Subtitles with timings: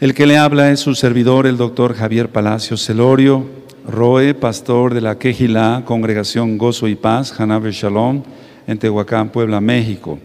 [0.00, 3.44] El que le habla es su servidor, el doctor Javier Palacio Celorio,
[3.84, 8.22] Roe, pastor de la Quejilá, Congregación Gozo y Paz, Hanabe Shalom,
[8.68, 10.20] en Tehuacán, Puebla, México.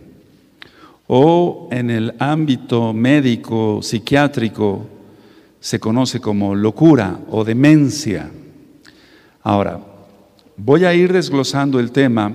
[1.07, 4.87] O en el ámbito médico, psiquiátrico,
[5.59, 8.29] se conoce como locura o demencia.
[9.43, 9.79] Ahora,
[10.57, 12.34] voy a ir desglosando el tema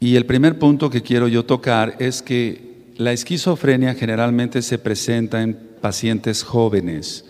[0.00, 5.42] y el primer punto que quiero yo tocar es que la esquizofrenia generalmente se presenta
[5.42, 7.24] en pacientes jóvenes,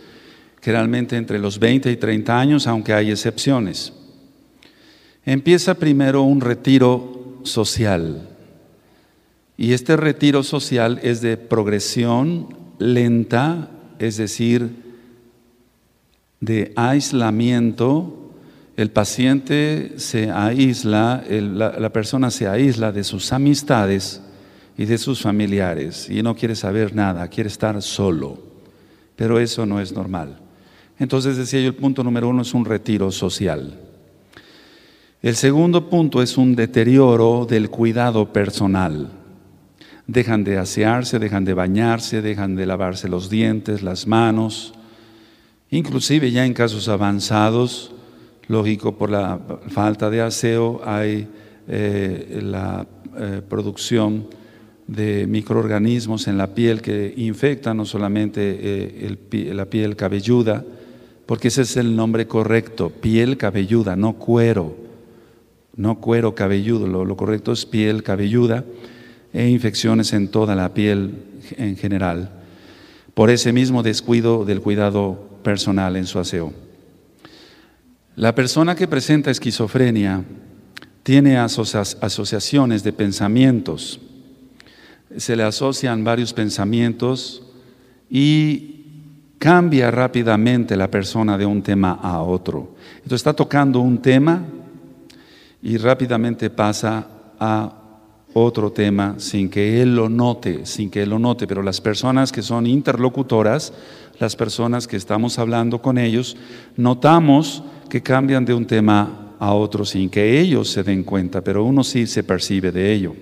[0.60, 3.92] generalmente entre los 20 y 30 años, aunque hay excepciones.
[5.24, 8.28] Empieza primero un retiro social.
[9.56, 14.68] Y este retiro social es de progresión lenta, es decir,
[16.40, 18.32] de aislamiento.
[18.76, 24.20] El paciente se aísla, la, la persona se aísla de sus amistades
[24.76, 28.38] y de sus familiares y no quiere saber nada, quiere estar solo.
[29.16, 30.38] Pero eso no es normal.
[30.98, 33.80] Entonces decía yo, el punto número uno es un retiro social.
[35.22, 39.10] El segundo punto es un deterioro del cuidado personal.
[40.06, 44.74] Dejan de asearse, dejan de bañarse, dejan de lavarse los dientes, las manos.
[45.70, 47.92] Inclusive ya en casos avanzados,
[48.48, 51.26] lógico, por la falta de aseo hay
[51.68, 54.26] eh, la eh, producción
[54.86, 60.64] de microorganismos en la piel que infectan no solamente eh, la piel cabelluda,
[61.26, 64.76] porque ese es el nombre correcto, piel cabelluda, no cuero,
[65.76, 68.64] no cuero cabelludo, lo, correcto es piel cabelluda
[69.32, 71.14] e infecciones en toda la piel
[71.56, 72.30] en general,
[73.14, 76.52] por ese mismo descuido del cuidado personal en su aseo.
[78.16, 80.22] La persona que presenta esquizofrenia
[81.02, 84.00] tiene asociaciones de pensamientos,
[85.16, 87.42] se le asocian varios pensamientos
[88.10, 88.74] y
[89.38, 92.74] cambia rápidamente la persona de un tema a otro.
[92.96, 94.42] Entonces está tocando un tema
[95.62, 97.06] y rápidamente pasa
[97.38, 97.72] a
[98.32, 102.32] otro tema sin que él lo note, sin que él lo note, pero las personas
[102.32, 103.72] que son interlocutoras,
[104.18, 106.36] las personas que estamos hablando con ellos,
[106.76, 111.64] notamos que cambian de un tema a otro sin que ellos se den cuenta, pero
[111.64, 113.14] uno sí se percibe de ello.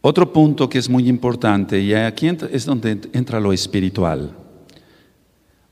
[0.00, 4.36] Otro punto que es muy importante, y aquí es donde entra lo espiritual,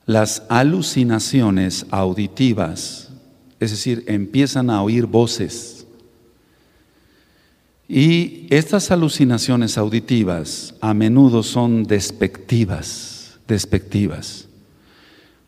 [0.05, 3.11] las alucinaciones auditivas,
[3.61, 5.87] es decir, empiezan a oír voces.
[7.89, 14.49] Y estas alucinaciones auditivas a menudo son despectivas, despectivas.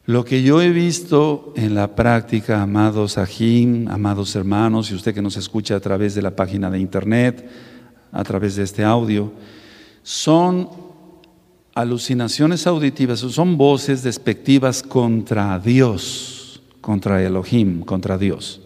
[0.06, 5.20] Lo que yo he visto en la práctica, amados Ajim, amados hermanos, y usted que
[5.20, 7.46] nos escucha a través de la página de internet,
[8.12, 9.32] a través de este audio,
[10.02, 10.68] son
[11.74, 18.60] alucinaciones auditivas, son voces despectivas contra Dios, contra Elohim, contra Dios.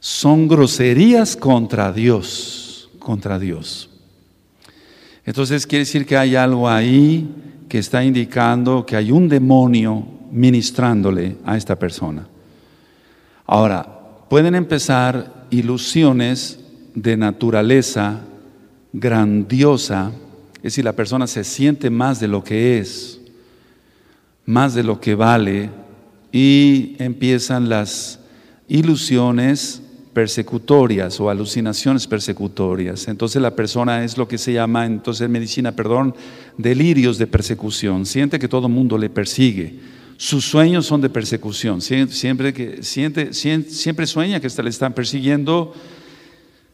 [0.00, 3.90] Son groserías contra Dios, contra Dios.
[5.24, 7.28] Entonces quiere decir que hay algo ahí
[7.68, 12.26] que está indicando que hay un demonio ministrándole a esta persona.
[13.46, 13.86] Ahora,
[14.28, 16.60] pueden empezar ilusiones
[16.94, 18.22] de naturaleza
[18.98, 20.12] grandiosa,
[20.56, 23.20] es decir, la persona se siente más de lo que es,
[24.44, 25.70] más de lo que vale,
[26.32, 28.18] y empiezan las
[28.66, 29.82] ilusiones
[30.12, 33.06] persecutorias o alucinaciones persecutorias.
[33.06, 36.14] Entonces la persona es lo que se llama, entonces en medicina, perdón,
[36.56, 38.04] delirios de persecución.
[38.04, 39.78] Siente que todo el mundo le persigue.
[40.16, 41.80] Sus sueños son de persecución.
[41.80, 45.72] Siempre, que, siente, siempre sueña que le están persiguiendo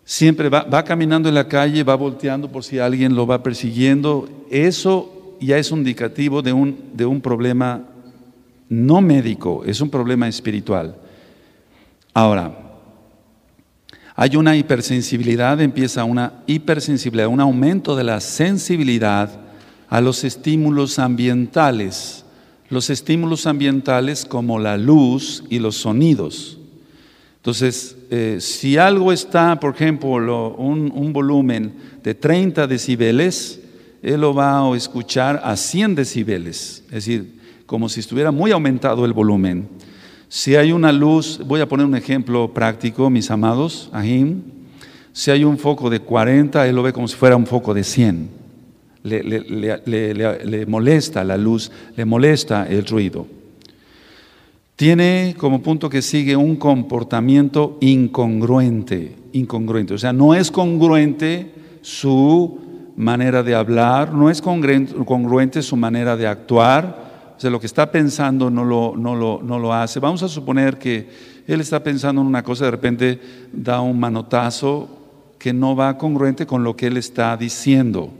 [0.05, 4.29] Siempre va, caminando en la calle, va volteando por si alguien lo va persiguiendo.
[4.51, 7.83] Eso ya es un indicativo de un, de un problema
[8.69, 10.97] no médico, es un problema espiritual.
[12.13, 12.65] Ahora,
[14.15, 19.41] hay una hipersensibilidad, empieza una hipersensibilidad, un aumento de la sensibilidad
[19.89, 22.25] a los estímulos ambientales.
[22.69, 26.59] Los estímulos ambientales como la luz y los sonidos.
[27.45, 33.61] Entonces, eh, si algo está, por ejemplo, un, un, volumen de 30 decibeles,
[34.03, 39.05] él lo va a escuchar a 100 decibeles, es decir, como si estuviera muy aumentado
[39.05, 39.69] el volumen.
[40.31, 44.43] Si hay una luz, voy a poner un ejemplo práctico, mis amados, ahí,
[45.13, 47.85] si hay un foco de 40, él lo ve como si fuera un foco de
[47.85, 48.31] 100.
[49.03, 53.27] Le, le, molesta la luz, le molesta el ruido.
[54.77, 59.95] Tiene como punto que sigue un comportamiento incongruente, incongruente.
[59.95, 62.59] O sea, no es congruente su
[62.97, 67.35] manera de hablar, no es congruente su manera de actuar.
[67.37, 70.01] O sea, lo que está pensando no lo, no lo, no lo hace.
[70.01, 71.09] Vamos a suponer que
[71.47, 73.21] él está pensando en una cosa, de repente
[73.53, 74.89] da un manotazo
[75.39, 78.11] que no va congruente con lo que él está diciendo.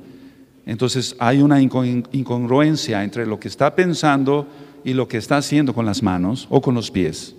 [0.67, 4.47] Entonces hay una incongruencia entre lo que está pensando
[4.85, 7.35] y lo que está haciendo con las manos o con los pies.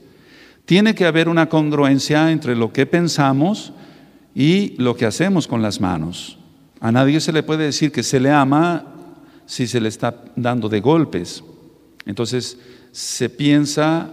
[0.66, 3.72] Tiene que haber una congruencia entre lo que pensamos
[4.34, 6.38] y lo que hacemos con las manos.
[6.80, 8.86] A nadie se le puede decir que se le ama
[9.46, 11.44] si se le está dando de golpes.
[12.06, 12.58] Entonces
[12.92, 14.10] se piensa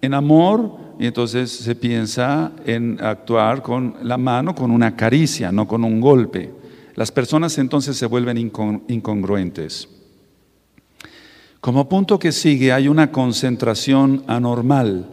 [0.00, 5.66] en amor y entonces se piensa en actuar con la mano, con una caricia, no
[5.66, 6.50] con un golpe.
[6.94, 9.88] Las personas entonces se vuelven incongruentes.
[11.62, 15.06] Como punto que sigue hay una concentración anormal.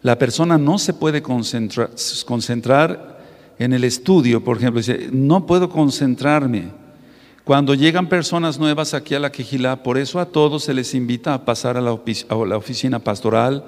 [0.00, 1.90] La persona no se puede concentrar,
[3.58, 6.70] en el estudio, por ejemplo, dice, no puedo concentrarme.
[7.44, 11.34] Cuando llegan personas nuevas aquí a la quejilá, por eso a todos se les invita
[11.34, 13.62] a pasar a la, oficina pastoral,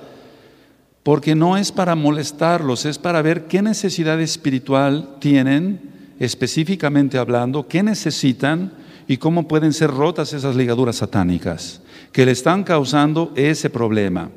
[1.03, 5.83] porque no es para molestarlos, es para ver qué necesidad espiritual tienen,
[6.19, 8.73] específicamente hablando, qué necesitan
[9.07, 11.83] y cómo pueden ser rotas esas ligaduras satánicas
[12.13, 14.31] que le están causando ese problema.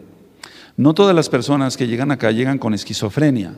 [0.78, 3.54] No todas las personas que llegan acá llegan con esquizofrenia,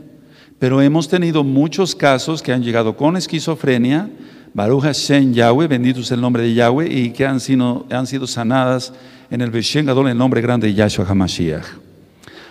[0.60, 4.10] pero hemos tenido muchos casos que han llegado con esquizofrenia,
[4.54, 8.26] Baruch Hashem Yahweh, bendito es el nombre de Yahweh, y que han sido, han sido
[8.26, 8.94] sanadas
[9.30, 11.66] en el Beshen en el nombre grande de Yahshua HaMashiach.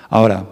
[0.08, 0.46] Ahora,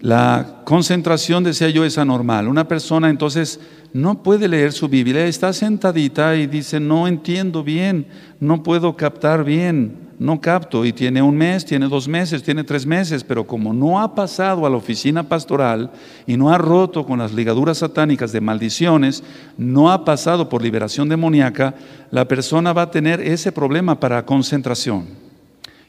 [0.00, 2.48] la concentración, decía yo, es anormal.
[2.48, 3.60] Una persona entonces
[3.92, 8.06] no puede leer su Biblia, está sentadita y dice, no entiendo bien,
[8.40, 10.84] no puedo captar bien, no capto.
[10.84, 14.66] Y tiene un mes, tiene dos meses, tiene tres meses, pero como no ha pasado
[14.66, 15.90] a la oficina pastoral
[16.26, 19.22] y no ha roto con las ligaduras satánicas de maldiciones,
[19.56, 21.74] no ha pasado por liberación demoníaca,
[22.10, 25.06] la persona va a tener ese problema para concentración.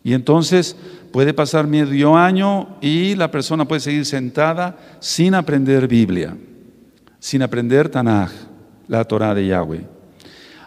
[0.03, 0.75] Y entonces
[1.11, 6.35] puede pasar medio año y la persona puede seguir sentada sin aprender Biblia
[7.19, 8.31] sin aprender Tanaj,
[8.87, 9.85] la Torah de Yahweh.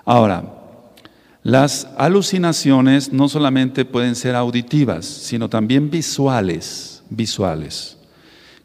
[0.04, 0.44] Ahora,
[1.42, 7.96] las alucinaciones no solamente pueden ser auditivas, sino también visuales, visuales.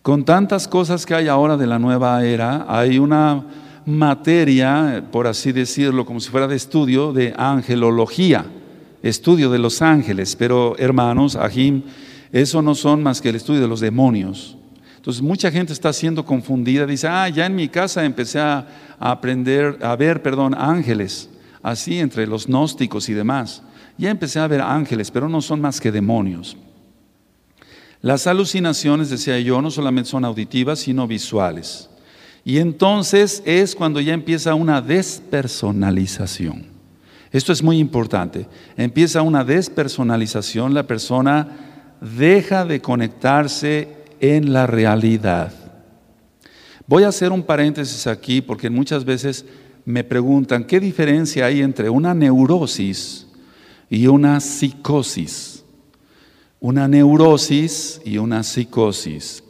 [0.04, 3.44] Con tantas cosas que hay ahora de la nueva era, hay una
[3.86, 8.46] materia, por así decirlo, como si fuera de estudio, de angelología,
[9.02, 11.84] estudio de los ángeles, pero hermanos, Ajim,
[12.32, 14.58] eso no son más que el estudio de los demonios.
[14.98, 18.68] Entonces mucha gente está siendo confundida, dice, ah, ya en mi casa empecé a,
[19.00, 21.30] aprender, a ver, perdón, ángeles,
[21.62, 23.64] así entre los gnósticos y demás.
[23.98, 26.58] Ya empecé a ver ángeles, pero no son más que demonios.
[28.02, 31.90] Las alucinaciones, decía yo, no solamente son auditivas, sino visuales.
[32.46, 36.68] Y entonces es cuando ya empieza una despersonalización.
[37.32, 38.48] Esto es muy importante.
[38.78, 41.48] Empieza una despersonalización, la persona
[42.00, 45.52] deja de conectarse en la realidad.
[46.86, 49.46] Voy a hacer un paréntesis aquí porque muchas veces
[49.88, 53.26] me preguntan qué diferencia hay entre una neurosis
[53.90, 55.64] y una psicosis.
[56.60, 59.46] Una neurosis y una psicosis.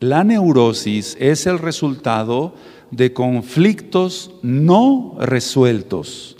[0.00, 2.54] La neurosis es el resultado
[2.90, 6.38] de conflictos no resueltos.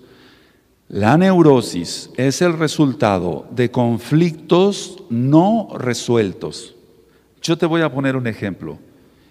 [0.88, 6.74] La neurosis es el resultado de conflictos no resueltos.
[7.42, 8.78] Yo te voy a poner un ejemplo.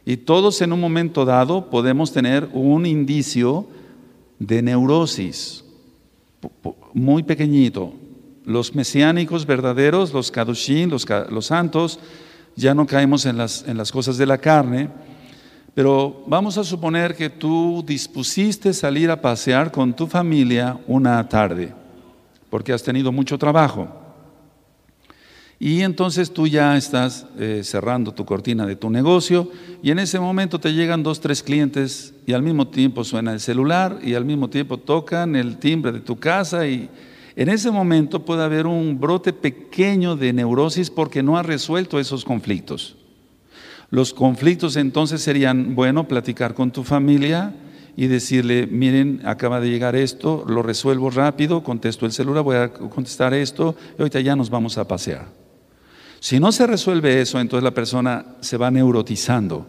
[0.05, 3.65] Y todos en un momento dado podemos tener un indicio
[4.41, 5.63] de neurosis,
[6.93, 7.93] muy pequeñito.
[8.43, 11.99] Los mesiánicos verdaderos, los kadushim, los, los, santos,
[12.55, 14.89] ya no caemos en las, en las cosas de la carne,
[15.75, 21.71] pero vamos a suponer que tú dispusiste salir a pasear con tu familia una tarde,
[22.49, 24.00] porque has tenido mucho trabajo.
[25.63, 29.47] Y entonces tú ya estás eh, cerrando tu cortina de tu negocio
[29.83, 33.39] y en ese momento te llegan dos, tres clientes y al mismo tiempo suena el
[33.39, 36.89] celular y al mismo tiempo tocan el timbre de tu casa y
[37.35, 42.25] en ese momento puede haber un brote pequeño de neurosis porque no has resuelto esos
[42.25, 42.95] conflictos.
[43.91, 47.53] Los conflictos entonces serían, bueno, platicar con tu familia
[47.95, 52.73] y decirle, miren, acaba de llegar esto, lo resuelvo rápido, contesto el celular, voy a
[52.73, 55.40] contestar esto y ahorita ya nos vamos a pasear.
[56.21, 59.65] Si no se resuelve eso, entonces la persona se va neurotizando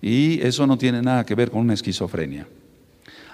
[0.00, 2.48] y eso no tiene nada que ver con una esquizofrenia.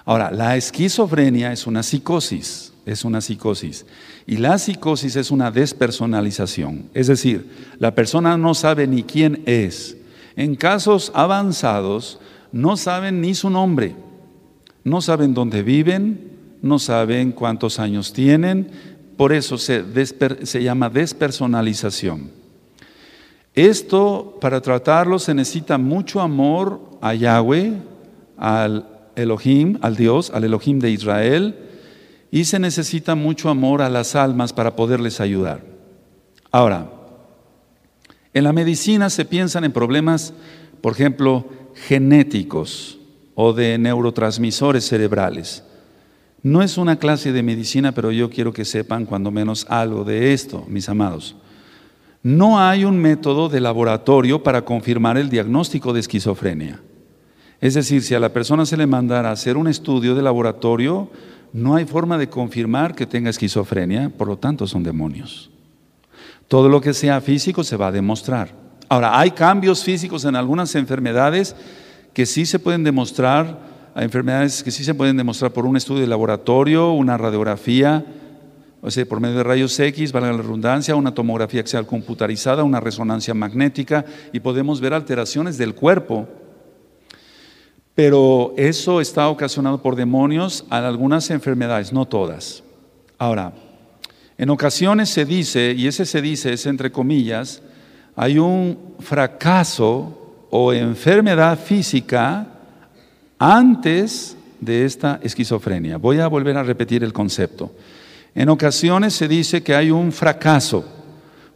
[0.05, 3.87] Ahora, la esquizofrenia es una psicosis, es una psicosis.
[4.27, 6.91] Y la psicosis es una despersonalización.
[6.95, 7.49] Es decir,
[7.79, 9.97] la persona no sabe ni quién es.
[10.35, 12.19] En casos avanzados,
[12.50, 13.95] no saben ni su nombre,
[14.83, 18.69] no saben dónde viven, no saben cuántos años tienen.
[19.17, 19.85] Por eso se,
[20.45, 22.38] se llama despersonalización.
[23.59, 27.73] Esto, para tratarlo, se necesita mucho amor a Yahweh,
[28.37, 28.87] al
[29.17, 31.57] Elohim, al Dios, al Elohim de Israel,
[32.31, 35.65] y se necesita mucho amor a las almas para poderles ayudar.
[36.53, 36.88] Ahora,
[38.33, 40.35] en la medicina se piensan en problemas,
[40.81, 43.00] por ejemplo, genéticos
[43.35, 45.65] o de neurotransmisores cerebrales.
[46.45, 50.33] No es una clase de medicina, pero yo quiero que sepan cuando menos algo de
[50.33, 51.35] esto, mis amados.
[52.23, 56.81] No hay un método de laboratorio para confirmar el diagnóstico de esquizofrenia.
[57.61, 61.11] Es decir, si a la persona se le mandara hacer un estudio de laboratorio,
[61.53, 65.51] no hay forma de confirmar que tenga esquizofrenia, por lo tanto son demonios.
[66.47, 68.55] Todo lo que sea físico se va a demostrar.
[68.89, 71.55] Ahora, hay cambios físicos en algunas enfermedades
[72.15, 73.59] que sí se pueden demostrar,
[73.97, 78.05] enfermedades que sí se pueden demostrar por un estudio de laboratorio, una radiografía,
[78.80, 82.80] o sea, por medio de rayos X, valga la redundancia, una tomografía axial computarizada, una
[82.80, 86.28] resonancia magnética, y podemos ver alteraciones del cuerpo
[87.99, 92.62] pero eso está ocasionado por demonios a algunas enfermedades, no todas.
[93.18, 93.52] Ahora,
[94.37, 97.61] en ocasiones se dice, y ese se dice es entre comillas,
[98.14, 102.47] hay un fracaso o enfermedad física
[103.37, 105.97] antes de esta esquizofrenia.
[105.97, 107.73] Voy a volver a repetir el concepto.
[108.38, 110.85] En ocasiones se dice que hay un fracaso.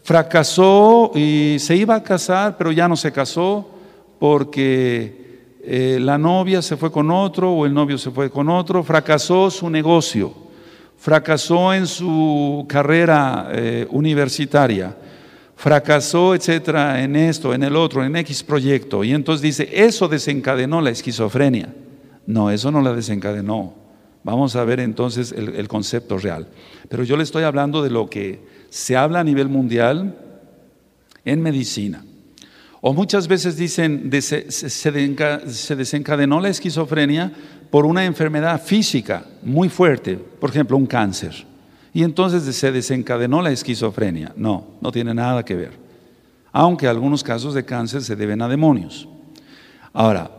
[0.03, 3.71] Fracasó y se iba a casar, pero ya no se casó
[4.19, 8.83] porque eh, la novia se fue con otro o el novio se fue con otro,
[8.83, 10.35] fracasó su negocio,
[10.99, 14.97] fracasó en su carrera eh, universitaria,
[15.55, 19.05] fracasó, etcétera, en esto, en el otro, en X proyecto.
[19.05, 21.73] Y entonces dice, eso desencadenó la esquizofrenia.
[22.27, 23.82] No, eso no la desencadenó.
[24.25, 26.49] Vamos a ver entonces el concepto real.
[26.89, 30.17] Pero yo le estoy hablando de lo que se habla a nivel mundial
[31.25, 32.05] en medicina.
[32.81, 37.33] O muchas veces dicen, se desencadenó la esquizofrenia
[37.71, 41.47] por una enfermedad física muy fuerte, por ejemplo, un cáncer.
[41.95, 44.33] Y entonces se desencadenó la esquizofrenia.
[44.37, 45.73] No, no tiene nada que ver.
[46.51, 49.09] Aunque algunos casos de cáncer se deben a demonios.
[49.93, 50.31] Ahora,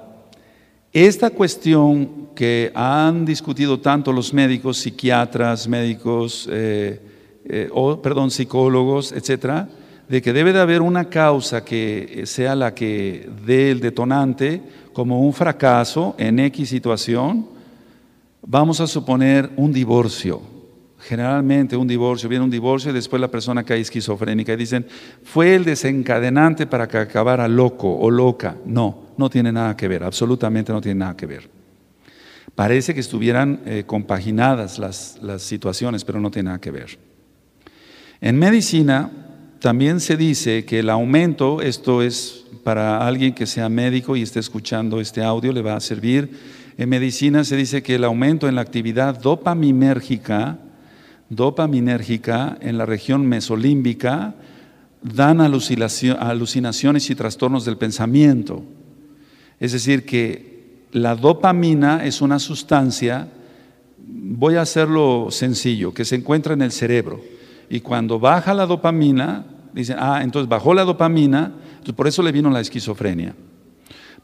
[0.93, 7.01] esta cuestión que han discutido tanto los médicos, psiquiatras, médicos, eh,
[7.45, 7.69] eh,
[8.01, 9.67] perdón, psicólogos, etcétera,
[10.07, 14.61] de que debe de haber una causa que sea la que dé el detonante
[14.93, 17.47] como un fracaso en X situación,
[18.45, 20.52] vamos a suponer un divorcio.
[21.05, 24.85] Generalmente un divorcio, viene un divorcio y después la persona cae esquizofrénica y dicen,
[25.23, 28.55] fue el desencadenante para que acabara loco o loca.
[28.65, 31.49] No, no tiene nada que ver, absolutamente no tiene nada que ver.
[32.55, 36.97] Parece que estuvieran eh, compaginadas las, las situaciones, pero no tiene nada que ver.
[38.21, 39.11] En medicina,
[39.59, 44.39] también se dice que el aumento, esto es para alguien que sea médico y esté
[44.39, 46.31] escuchando este audio, le va a servir.
[46.77, 50.59] En medicina se dice que el aumento en la actividad dopaminérgica,
[51.35, 54.35] dopaminérgica en la región mesolímbica,
[55.01, 58.63] dan alucinaciones y trastornos del pensamiento.
[59.59, 63.27] Es decir, que la dopamina es una sustancia,
[63.97, 67.21] voy a hacerlo sencillo, que se encuentra en el cerebro.
[67.69, 71.53] Y cuando baja la dopamina, dicen, ah, entonces bajó la dopamina,
[71.95, 73.35] por eso le vino la esquizofrenia.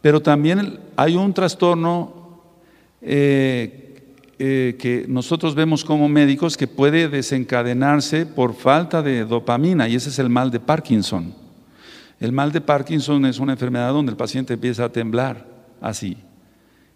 [0.02, 2.42] Pero también hay un trastorno
[3.02, 3.89] eh,
[4.42, 10.08] eh, que nosotros vemos como médicos que puede desencadenarse por falta de dopamina y ese
[10.08, 11.34] es el mal de Parkinson.
[12.22, 15.46] El mal de Parkinson es una enfermedad donde el paciente empieza a temblar
[15.82, 16.16] así.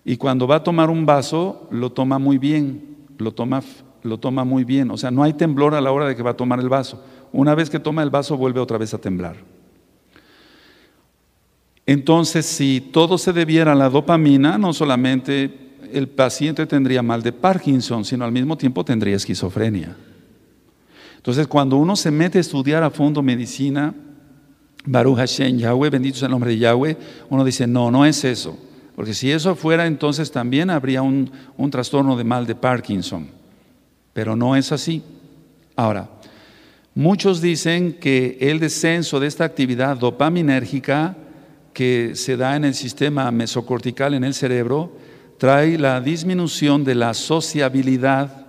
[0.06, 3.62] Y cuando va a tomar un vaso, lo toma muy bien, lo toma,
[4.04, 4.90] lo toma muy bien.
[4.90, 7.04] O sea, no hay temblor a la hora de que va a tomar el vaso.
[7.34, 9.36] Una vez que toma el vaso vuelve otra vez a temblar.
[11.86, 15.62] Entonces, si todo se debiera a la dopamina, no solamente
[15.94, 19.96] el paciente tendría mal de Parkinson, sino al mismo tiempo tendría esquizofrenia.
[21.18, 23.94] Entonces, cuando uno se mete a estudiar a fondo medicina,
[24.86, 26.98] Baruch Hashem, Yahweh, bendito sea el nombre de Yahweh,
[27.30, 28.58] uno dice, no, no es eso.
[28.96, 33.28] Porque si eso fuera, entonces también habría un, un trastorno de mal de Parkinson.
[34.14, 35.02] Pero no es así.
[35.76, 36.10] Ahora,
[36.94, 41.16] muchos dicen que el descenso de esta actividad dopaminérgica
[41.74, 44.92] que se da en el sistema mesocortical en el cerebro
[45.44, 48.46] trae la disminución de la sociabilidad.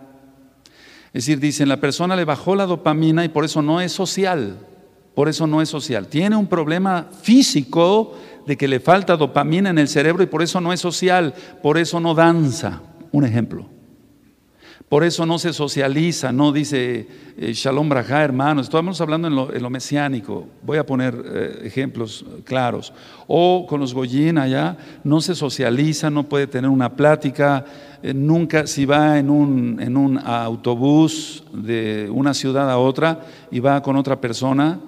[1.06, 4.58] Es decir, dicen, la persona le bajó la dopamina y por eso no es social.
[5.12, 6.06] Por eso no es social.
[6.06, 10.60] Tiene un problema físico de que le falta dopamina en el cerebro y por eso
[10.60, 11.34] no es social.
[11.64, 12.80] Por eso no danza.
[13.10, 13.66] Un ejemplo.
[14.88, 18.66] Por eso no se socializa, no dice eh, Shalom Braja, hermanos.
[18.66, 20.46] Estamos hablando en lo, mesiánico.
[20.62, 22.92] Voy a poner eh, ejemplos claros.
[23.26, 27.64] O con los Goyín allá, no se socializa, no puede tener una plática.
[28.02, 33.60] Eh, nunca, si va en un, en un autobús de una ciudad a otra y
[33.60, 34.80] va con otra persona,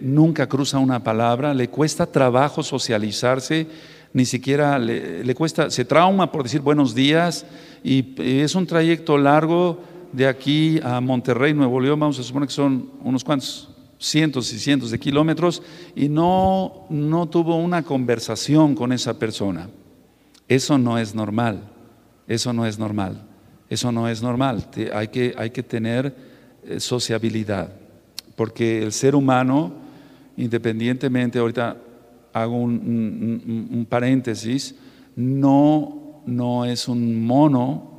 [0.00, 3.66] nunca cruza una palabra, le cuesta trabajo socializarse,
[4.14, 7.44] ni siquiera le cuesta, se trauma por decir buenos días
[7.84, 9.78] y es un trayecto largo
[10.10, 14.58] de aquí a Monterrey, Nuevo León, vamos a suponer que son unos cuantos cientos y
[14.58, 15.62] cientos de kilómetros.
[15.94, 19.68] Y no, no tuvo una conversación con esa persona.
[20.48, 21.62] Eso no es normal,
[22.28, 23.22] eso no es normal,
[23.68, 24.64] eso no es normal.
[24.94, 26.14] Hay que, hay que tener
[26.64, 27.72] eh, sociabilidad,
[28.36, 29.72] porque el ser humano,
[30.36, 31.76] independientemente, ahorita
[32.32, 34.74] hago un, un paréntesis,
[35.16, 37.90] no no es un mono,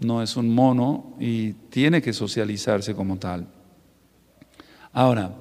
[0.00, 3.46] no es un mono y tiene que socializarse como tal.
[4.92, 5.34] Ahora,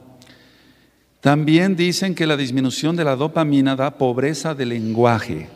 [1.20, 5.50] también dicen que la disminución de la dopamina da pobreza de lenguaje.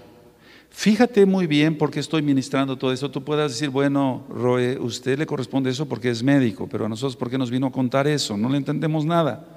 [0.69, 3.09] Fíjate muy bien por qué estoy ministrando todo eso.
[3.09, 7.15] Tú puedas decir, bueno, Roe, usted le corresponde eso porque es médico, pero a nosotros,
[7.15, 8.35] ¿por qué nos vino a contar eso?
[8.35, 9.54] No le entendemos nada.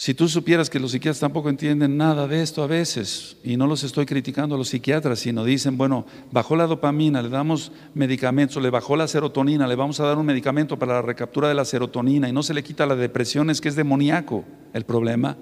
[0.00, 3.66] Si tú supieras que los psiquiatras tampoco entienden nada de esto a veces, y no
[3.66, 8.62] los estoy criticando a los psiquiatras, sino dicen, bueno, bajó la dopamina, le damos medicamentos,
[8.62, 11.64] le bajó la serotonina, le vamos a dar un medicamento para la recaptura de la
[11.64, 15.36] serotonina y no se le quita la depresión, es que es demoníaco el problema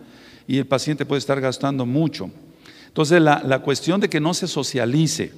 [0.48, 2.30] y el paciente puede estar gastando mucho.
[2.86, 5.34] Entonces, la, cuestión de que no se socialice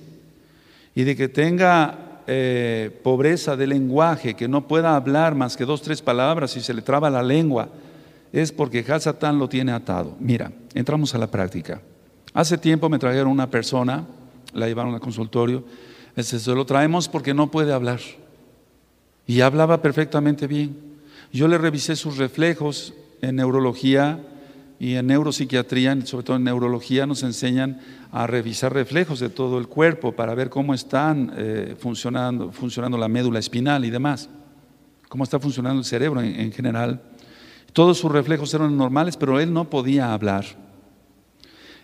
[0.94, 5.82] y de que tenga eh, pobreza de lenguaje, que no pueda hablar más que dos,
[5.82, 7.68] tres palabras y se le traba la lengua,
[8.32, 10.16] es porque Hasatán lo tiene atado.
[10.20, 11.80] Mira, entramos a la práctica.
[12.34, 14.06] Hace tiempo me trajeron una persona,
[14.52, 15.64] la llevaron al consultorio,
[16.16, 18.00] se lo traemos porque no puede hablar.
[19.26, 20.76] Y hablaba perfectamente bien.
[21.32, 24.20] Yo le revisé sus reflejos en neurología
[24.80, 29.68] y en neuropsiquiatría, sobre todo en neurología, nos enseñan a revisar reflejos de todo el
[29.68, 34.30] cuerpo para ver cómo están eh, funcionando, funcionando la médula espinal y demás,
[35.08, 37.02] cómo está funcionando el cerebro en general.
[37.78, 40.44] Todos sus reflejos eran normales, pero él no podía hablar.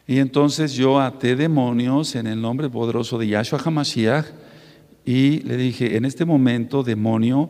[0.09, 4.27] Y entonces yo até demonios en el nombre poderoso de Yahshua HaMashiach
[5.05, 7.49] y le dije, en este momento, demonio,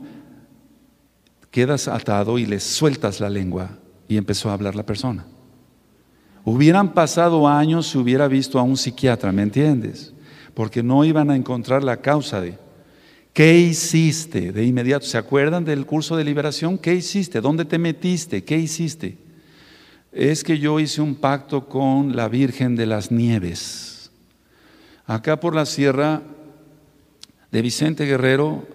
[1.51, 3.79] quedas atado y le sueltas la lengua.
[4.09, 5.25] Y empezó a hablar la persona.
[6.45, 10.13] Hubieran pasado años si hubiera visto a un psiquiatra, ¿me entiendes?
[10.53, 12.59] Porque no iban a encontrar la causa de...
[13.35, 14.53] ¿Qué hiciste?
[14.53, 16.79] De inmediato, ¿se acuerdan del curso de liberación?
[16.79, 17.40] ¿Qué hiciste?
[17.40, 18.44] ¿Dónde te metiste?
[18.44, 19.18] ¿Qué hiciste?
[20.12, 24.12] Es que yo hice un pacto con la Virgen de las Nieves.
[25.05, 26.23] Acá por la sierra
[27.51, 28.68] de Vicente Guerrero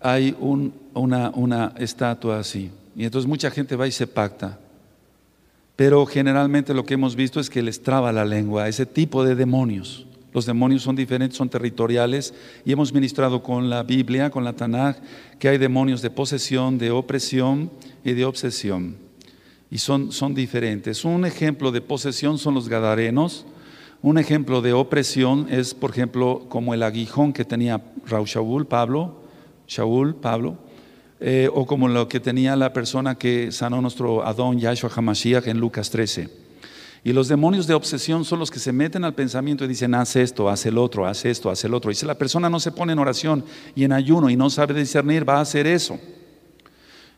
[0.00, 2.70] hay una, una estatua así.
[2.94, 4.60] Y entonces mucha gente va y se pacta.
[5.74, 9.24] Pero generalmente lo que hemos visto es que les traba la lengua a ese tipo
[9.24, 10.07] de demonios.
[10.32, 14.96] Los demonios son diferentes, son territoriales y hemos ministrado con la Biblia, con la Tanaj,
[15.38, 17.70] que hay demonios de posesión, de opresión
[18.04, 18.96] y de obsesión.
[19.70, 21.04] Y son, son diferentes.
[21.04, 23.46] Un ejemplo de posesión son los gadarenos.
[24.02, 29.22] Un ejemplo de opresión es, por ejemplo, como el aguijón que tenía Raúl Shaul, Pablo,
[29.66, 30.56] Shaul, Pablo,
[31.20, 35.58] eh, o como lo que tenía la persona que sanó nuestro Adón Yahshua Hamashiach en
[35.58, 36.47] Lucas 13.
[37.08, 40.14] Y los demonios de obsesión son los que se meten al pensamiento y dicen, haz
[40.14, 41.90] esto, haz el otro, haz esto, haz el otro.
[41.90, 44.74] Y si la persona no se pone en oración y en ayuno y no sabe
[44.74, 45.98] discernir, va a hacer eso.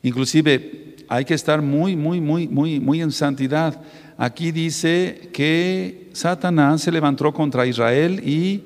[0.04, 3.82] Inclusive hay que estar muy, muy, muy, muy, muy en santidad.
[4.16, 8.62] Aquí dice que Satanás se levantó contra Israel y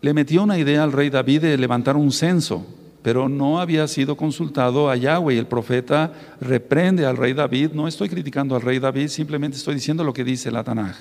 [0.00, 2.66] le metió una idea al rey David de levantar un censo
[3.02, 5.38] pero no había sido consultado a Yahweh.
[5.38, 7.72] El profeta reprende al rey David.
[7.72, 10.96] No estoy criticando al rey David, simplemente estoy diciendo lo que dice la Tanaj,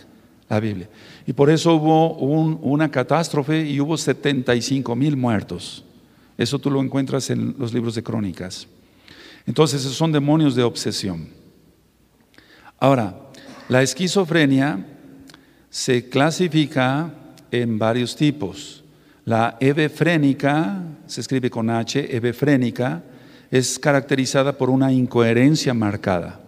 [0.47, 0.89] la Biblia.
[1.27, 5.83] Y por eso hubo una catástrofe y hubo 75 mil muertos.
[6.37, 8.67] Eso tú lo encuentras en los libros de crónicas.
[9.45, 11.27] Entonces, esos son demonios de obsesión.
[12.79, 13.19] Ahora,
[13.67, 14.85] la esquizofrenia
[15.69, 17.13] se clasifica
[17.51, 18.83] en varios tipos.
[19.29, 23.03] La hebefrénica, se escribe con H, hebefrénica,
[23.51, 26.39] es caracterizada por una incoherencia marcada.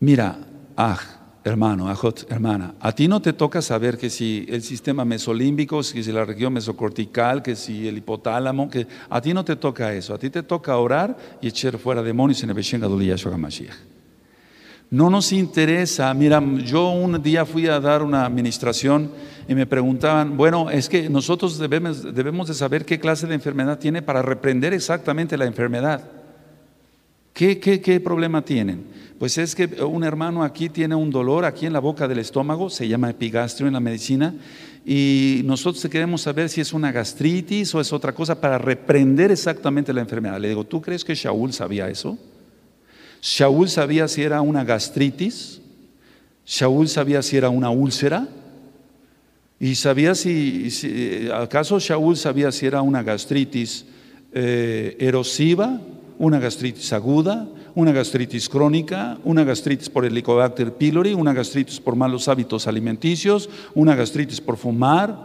[0.00, 0.36] Mira,
[0.76, 0.98] ah,
[1.44, 6.02] hermano, ajot, hermana, a ti no te toca saber que si el sistema mesolímbico, que
[6.02, 10.12] si la región mesocortical, que si el hipotálamo, que a ti no te toca eso,
[10.12, 12.88] a ti te toca orar y echar fuera demonios en el Beshenga
[14.94, 19.10] No nos interesa, mira, yo un día fui a dar una administración
[19.48, 23.80] y me preguntaban, bueno, es que nosotros debemos, debemos de saber qué clase de enfermedad
[23.80, 26.08] tiene para reprender exactamente la enfermedad.
[27.32, 28.84] ¿Qué, qué, qué problema tienen?
[29.18, 32.70] Pues es que un hermano aquí tiene un dolor aquí en la boca del estómago,
[32.70, 34.32] se llama epigastrio en la medicina,
[34.86, 39.92] y nosotros queremos saber si es una gastritis o es otra cosa para reprender exactamente
[39.92, 40.38] la enfermedad.
[40.38, 42.16] Le digo, ¿tú crees que Shaul sabía eso?
[43.24, 45.62] Shaul sabía si era una gastritis,
[46.44, 48.28] Shaul sabía si era una úlcera,
[49.58, 53.86] y sabía si, acaso Shaul sabía si era una gastritis
[54.34, 55.80] eh, erosiva,
[56.18, 62.28] una gastritis aguda, una gastritis crónica, una gastritis por Helicobacter pylori, una gastritis por malos
[62.28, 65.16] hábitos alimenticios, una gastritis por fumar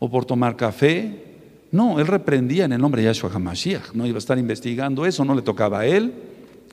[0.00, 1.26] o por tomar café.
[1.70, 5.24] No, él reprendía en el nombre de Yahshua HaMashiach, no iba a estar investigando eso,
[5.24, 6.12] no le tocaba a él.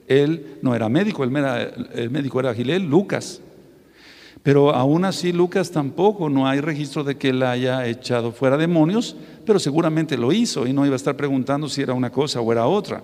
[0.07, 1.35] Él no era médico, el,
[1.93, 3.41] el médico era Gilel, Lucas.
[4.43, 9.17] Pero aún así Lucas tampoco, no hay registro de que él haya echado fuera demonios,
[9.45, 12.51] pero seguramente lo hizo y no iba a estar preguntando si era una cosa o
[12.51, 13.03] era otra.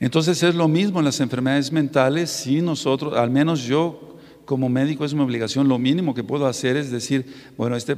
[0.00, 5.04] Entonces es lo mismo en las enfermedades mentales, si nosotros, al menos yo como médico
[5.04, 7.24] es mi obligación, lo mínimo que puedo hacer es decir,
[7.56, 7.96] bueno, este,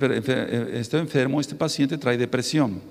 [0.79, 2.83] este enfermo, este paciente trae depresión,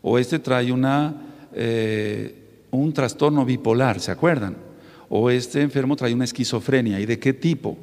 [0.00, 1.14] o este trae una,
[1.52, 2.41] eh,
[2.72, 4.56] un trastorno bipolar, ¿se acuerdan?
[5.08, 7.76] O este enfermo trae una esquizofrenia, ¿y de qué tipo?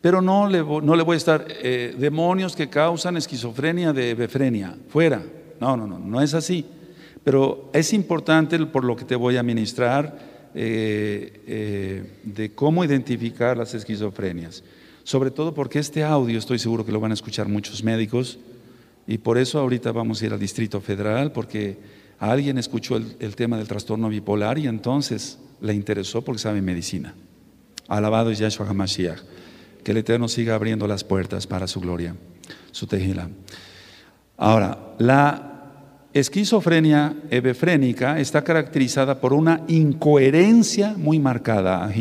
[0.00, 4.76] Pero no le, no le voy a estar, eh, demonios que causan esquizofrenia de befrenia,
[4.88, 5.22] fuera.
[5.60, 6.64] No, no, no, no es así.
[7.22, 13.56] Pero es importante por lo que te voy a ministrar eh, eh, de cómo identificar
[13.56, 14.62] las esquizofrenias.
[15.04, 18.38] Sobre todo porque este audio estoy seguro que lo van a escuchar muchos médicos
[19.06, 21.76] y por eso ahorita vamos a ir al Distrito Federal porque
[22.18, 27.14] alguien escuchó el, tema del trastorno bipolar y entonces le interesó porque sabe medicina.
[27.88, 29.20] Alabado es Yahshua HaMashiach.
[29.82, 32.16] Que el Eterno siga abriendo las puertas para su gloria,
[32.72, 33.28] su tejila.
[34.38, 35.54] Ahora, la
[36.14, 41.92] esquizofrenia hebefrénica está caracterizada por una incoherencia muy marcada.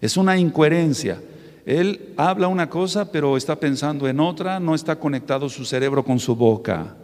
[0.00, 1.18] Es una incoherencia.
[1.66, 6.18] Él habla una cosa, pero está pensando en otra, no está conectado su cerebro con
[6.18, 6.96] su boca.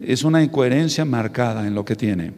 [0.00, 2.32] Es una incoherencia marcada en lo que tiene.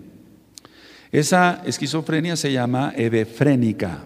[1.12, 4.04] Esa esquizofrenia se llama hebefrénica.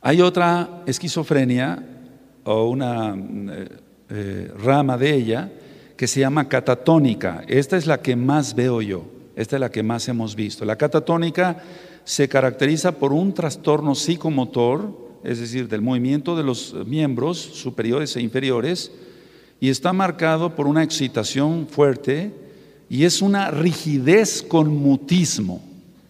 [0.00, 1.82] Hay otra esquizofrenia
[2.44, 3.68] o una eh,
[4.10, 5.50] eh, rama de ella
[5.96, 7.42] que se llama catatónica.
[7.48, 10.64] Esta es la que más veo yo, esta es la que más hemos visto.
[10.64, 11.62] La catatónica
[12.04, 18.20] se caracteriza por un trastorno psicomotor, es decir, del movimiento de los miembros superiores e
[18.20, 18.92] inferiores,
[19.64, 22.30] y está marcado por una excitación fuerte
[22.90, 25.64] y es una rigidez con mutismo.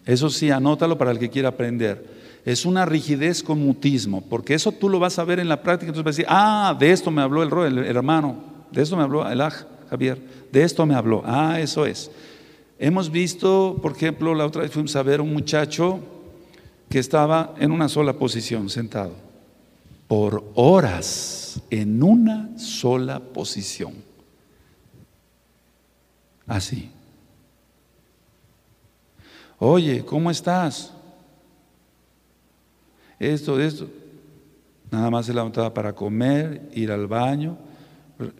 [0.05, 2.05] Eso sí, anótalo para el que quiera aprender.
[2.43, 5.87] Es una rigidez con mutismo, porque eso tú lo vas a ver en la práctica.
[5.87, 9.03] Entonces vas a decir, ah, de esto me habló el, el hermano, de esto me
[9.03, 9.63] habló el aj.
[9.89, 10.19] Javier,
[10.51, 11.23] de esto me habló.
[11.25, 12.11] Ah, eso es.
[12.77, 16.01] Hemos visto, por ejemplo, la otra vez fuimos a ver un muchacho
[16.89, 19.13] que estaba en una sola posición, sentado,
[20.07, 23.93] por horas, en una sola posición.
[26.45, 26.91] Así.
[29.57, 30.91] Oye, ¿cómo estás?
[33.19, 33.89] Esto, esto.
[34.91, 37.57] Nada más se levantaba para comer, ir al baño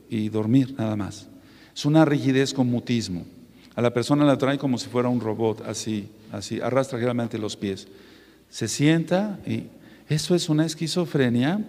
[0.10, 1.28] y dormir, nada más.
[1.76, 3.26] Es una rigidez con mutismo.
[3.76, 7.58] A la persona la trae como si fuera un robot, así, así, arrastra generalmente los
[7.58, 7.88] pies.
[8.50, 9.68] Se sienta y
[10.10, 11.64] eso es una esquizofrenia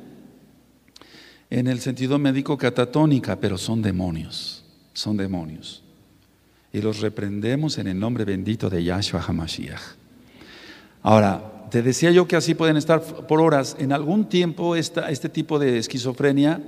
[1.49, 5.83] en el sentido médico catatónica, pero son demonios, son demonios.
[6.72, 9.81] Y los reprendemos en el nombre bendito de Yahshua HaMashiach.
[11.03, 13.77] Ahora, te decía yo que así pueden estar por horas.
[13.79, 16.61] En algún tiempo este tipo de esquizofrenia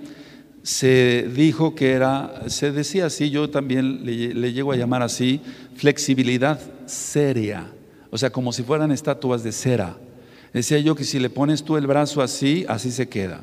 [0.62, 5.40] se dijo que era, se decía así, yo también le, llego a llamar así,
[5.76, 7.66] flexibilidad seria,
[8.10, 9.96] o sea, como si fueran estatuas de cera.
[10.52, 13.42] Decía yo que si le pones tú el brazo así, así se queda.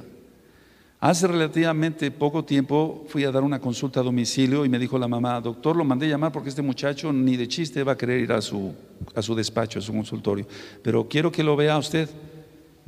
[1.00, 5.08] Hace relativamente poco tiempo fui a dar una consulta a domicilio y me dijo la
[5.08, 8.32] mamá, doctor, lo mandé llamar porque este muchacho ni de chiste va a querer ir
[8.32, 8.74] a su,
[9.14, 10.48] a su despacho, a su consultorio,
[10.82, 12.10] pero quiero que lo vea usted.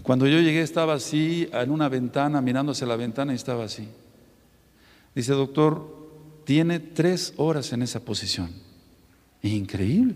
[0.01, 3.87] Cuando yo llegué estaba así, en una ventana, mirando hacia la ventana y estaba así.
[5.13, 5.97] Dice, doctor,
[6.43, 8.49] tiene tres horas en esa posición.
[9.41, 10.15] Increíble.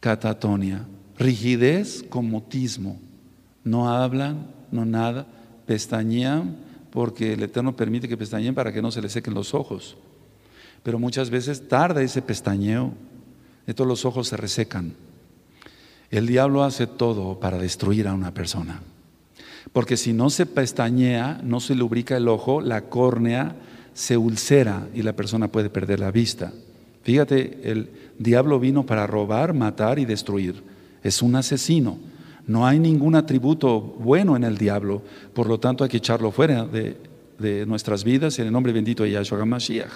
[0.00, 0.86] Catatonia,
[1.22, 2.98] rigidez con mutismo.
[3.64, 5.26] No hablan, no nada,
[5.66, 6.56] pestañean
[6.90, 9.96] porque el Eterno permite que pestañeen para que no se les sequen los ojos.
[10.82, 12.92] Pero muchas veces tarda ese pestañeo,
[13.74, 14.94] todos los ojos se resecan.
[16.10, 18.82] El diablo hace todo para destruir a una persona.
[19.72, 23.56] Porque si no se pestañea, no se lubrica el ojo, la córnea
[23.94, 26.52] se ulcera y la persona puede perder la vista.
[27.02, 30.71] Fíjate, el diablo vino para robar, matar y destruir.
[31.02, 31.98] Es un asesino.
[32.46, 36.64] No hay ningún atributo bueno en el diablo, por lo tanto hay que echarlo fuera
[36.64, 36.96] de,
[37.66, 39.90] nuestras vidas en el nombre bendito de Yahshua HaMashiach.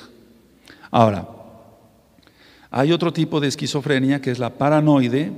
[0.90, 1.28] Ahora,
[2.70, 5.32] hay otro tipo de esquizofrenia que es la paranoide,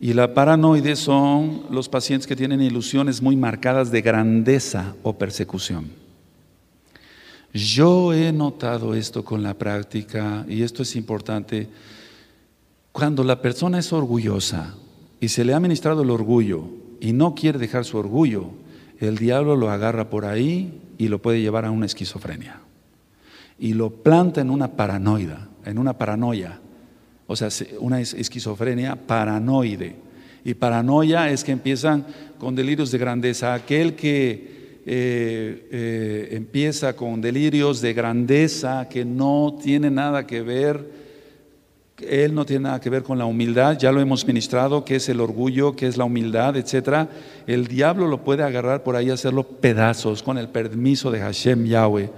[0.00, 5.90] y la paranoide son los pacientes que tienen ilusiones muy marcadas de grandeza o persecución.
[7.54, 11.68] Yo he notado esto con la práctica y esto es importante.
[12.94, 14.76] Cuando la persona es orgullosa
[15.20, 16.68] y se le ha ministrado el orgullo
[17.00, 18.52] y no quiere dejar su orgullo,
[19.00, 22.60] el diablo lo agarra por ahí y lo puede llevar a una esquizofrenia.
[23.58, 26.60] Y lo planta en una paranoida, en una paranoia
[27.26, 27.48] o sea,
[27.80, 29.96] una esquizofrenia paranoide.
[30.44, 32.04] Y paranoia es que empiezan
[32.38, 33.54] con delirios de grandeza.
[33.54, 41.03] Aquel que eh, eh, empieza con delirios de grandeza que no tiene nada que ver,
[41.98, 45.08] él no tiene nada que ver con la humildad, ya lo hemos ministrado, que es
[45.08, 47.08] el orgullo, que es la humildad, etc.
[47.46, 52.10] El diablo lo puede agarrar por ahí, hacerlo pedazos con el permiso de Hashem Yahweh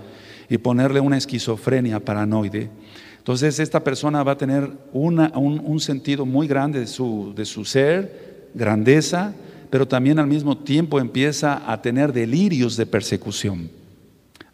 [0.48, 2.70] y ponerle una esquizofrenia paranoide.
[3.18, 8.48] Entonces esta persona va a tener un, sentido muy grande de su, de su ser,
[8.54, 9.34] grandeza,
[9.68, 13.68] pero también al mismo tiempo empieza a tener delirios de persecución.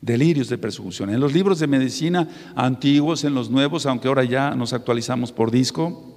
[0.02, 1.10] Delirios de persecución.
[1.10, 5.52] En los libros de medicina antiguos, en los nuevos, aunque ahora ya nos actualizamos por
[5.52, 6.12] disco,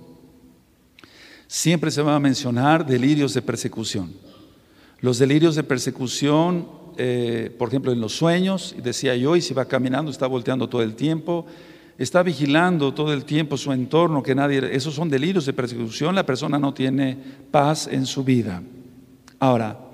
[1.47, 4.11] siempre se va a mencionar delirios de persecución.
[5.01, 6.67] Los delirios de persecución,
[6.97, 10.81] eh, por ejemplo, en los sueños, decía yo, y si va caminando, está volteando todo
[10.81, 11.45] el tiempo,
[11.99, 16.25] está vigilando todo el tiempo su entorno, que nadie, esos son delirios de persecución, la
[16.25, 17.17] persona no tiene
[17.51, 18.63] paz en su vida.
[19.39, 19.84] Ahora,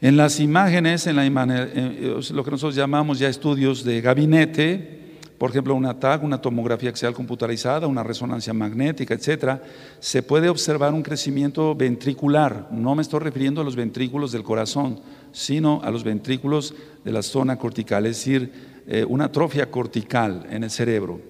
[0.00, 4.96] en las imágenes, en la lo que nosotros llamamos ya estudios de gabinete,
[5.38, 9.62] por ejemplo, un TAC, una tomografía axial computarizada, una resonancia magnética, etcétera,
[10.00, 12.68] se puede observar un crecimiento ventricular.
[12.70, 15.00] No me estoy refiriendo a los ventrículos del corazón,
[15.32, 18.50] sino a los ventrículos de la zona cortical, es decir,
[18.86, 21.20] eh, una atrofia cortical en el cerebro.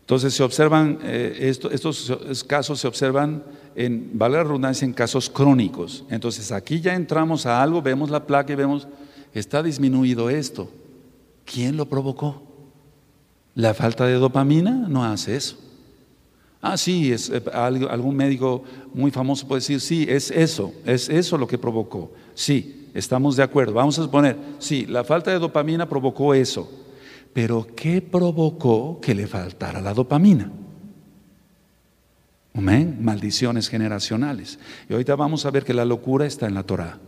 [0.00, 6.04] Entonces se observan, eh, estos casos se observan en, vale la redundancia, en casos crónicos.
[6.10, 8.88] Entonces aquí ya entramos a algo, vemos la placa y vemos,
[9.32, 10.70] está disminuido esto.
[11.44, 12.42] ¿Quién lo provocó?
[13.54, 14.86] ¿La falta de dopamina?
[14.88, 15.56] No hace eso.
[16.62, 21.38] Ah, sí, es, eh, algún médico muy famoso puede decir, sí, es eso, es eso
[21.38, 22.12] lo que provocó.
[22.34, 23.72] Sí, estamos de acuerdo.
[23.72, 26.70] Vamos a suponer, sí, la falta de dopamina provocó eso,
[27.32, 30.52] pero ¿qué provocó que le faltara la dopamina?
[32.54, 34.58] Amén, maldiciones generacionales.
[34.88, 36.98] Y ahorita vamos a ver que la locura está en la Torah.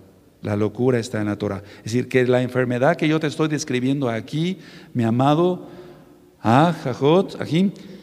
[0.40, 1.62] La locura está en la Torah.
[1.78, 4.58] Es decir, que la enfermedad que yo te estoy describiendo aquí,
[4.94, 5.68] mi amado
[6.42, 7.38] ah, Jajot,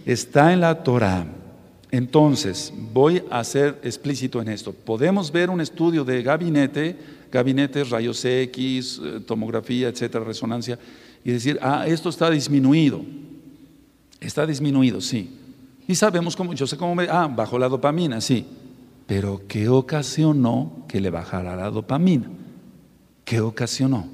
[0.06, 1.25] está en la Torah.
[1.91, 4.73] Entonces, voy a ser explícito en esto.
[4.73, 6.97] Podemos ver un estudio de gabinete
[7.32, 10.80] gabinetes, rayos X, eh, tomografía, etcétera, resonancia,
[11.23, 13.04] y decir, ah, esto está disminuido.
[14.19, 15.38] Está disminuido, sí.
[15.89, 18.45] Y sabemos cómo, yo sé cómo me, ah, bajó la dopamina, sí.
[19.08, 22.30] Pero ¿qué ocasionó que le bajara la dopamina?
[23.25, 24.08] ¿Qué ocasionó?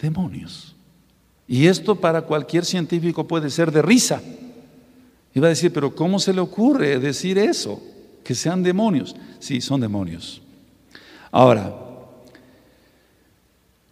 [0.00, 0.74] Demonios.
[1.46, 4.20] Y esto para cualquier científico puede ser de risa.
[5.32, 7.80] Iba a decir, pero ¿cómo se le ocurre decir eso?
[8.24, 9.14] Que sean demonios.
[9.38, 10.42] Sí, son demonios.
[11.30, 11.72] Ahora,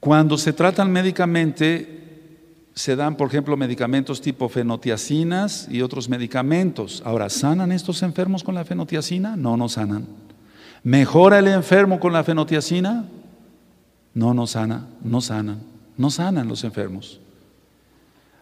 [0.01, 2.06] cuando se tratan médicamente,
[2.77, 7.03] se dan, por ejemplo, medicamentos tipo fenotiacinas y otros medicamentos.
[7.07, 9.35] Ahora, ¿sanan estos enfermos con la fenotiacina?
[9.35, 10.07] No, no sanan.
[10.85, 13.07] ¿Mejora el enfermo con la fenotiacina?
[14.13, 15.63] No, no sana, no sanan,
[15.97, 17.19] no sanan los enfermos.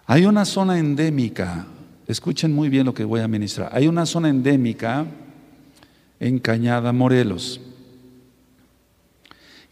[0.05, 1.67] Hay una zona endémica,
[2.09, 3.71] escuchen muy bien lo que voy a ministrar.
[3.73, 5.07] Hay una zona endémica
[6.19, 7.61] en Cañada, Morelos.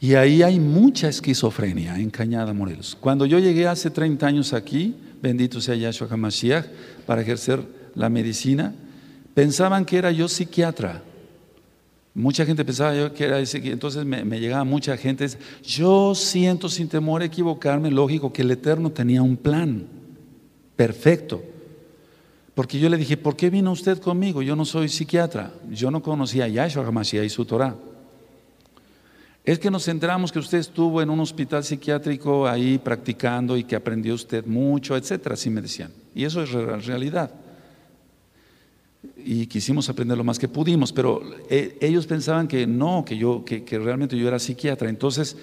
[0.03, 2.97] Y ahí hay mucha esquizofrenia en Cañada, Morelos.
[2.99, 6.67] Cuando yo llegué hace 30 años aquí, bendito sea Yahshua HaMashiach,
[7.07, 7.63] para ejercer
[7.95, 8.75] la medicina,
[9.33, 11.05] pensaban que era yo psiquiatra.
[12.15, 15.25] Mucha gente pensaba yo que era ese, entonces me, me llegaba mucha gente.
[15.63, 19.87] Yo siento sin temor a equivocarme, lógico, que el Eterno tenía un plan
[20.75, 21.45] perfecto.
[22.57, 24.43] Porque yo le dije, ¿por qué vino usted conmigo?
[24.43, 27.77] Yo no soy psiquiatra, yo no conocía a Yahshua HaMashiach y su Torah.
[29.45, 33.75] Es que nos enteramos que usted estuvo en un hospital psiquiátrico ahí practicando y que
[33.75, 35.91] aprendió usted mucho, etcétera, así me decían.
[36.15, 36.53] Y eso es
[36.87, 37.33] realidad
[39.25, 43.45] y quisimos aprender lo más que pudimos, pero eh, ellos pensaban que no, que yo,
[43.45, 44.89] que, realmente yo era psiquiatra.
[44.89, 45.37] Entonces,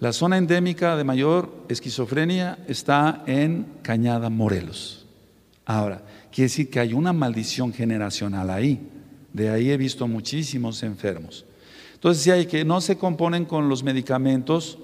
[0.00, 5.06] la zona endémica de mayor esquizofrenia está en Cañada, Morelos.
[5.64, 8.80] Ahora, quiere decir que hay una maldición generacional ahí.
[9.32, 11.45] De ahí he visto muchísimos enfermos.
[12.06, 14.78] Entonces, si hay que no se componen con los medicamentos,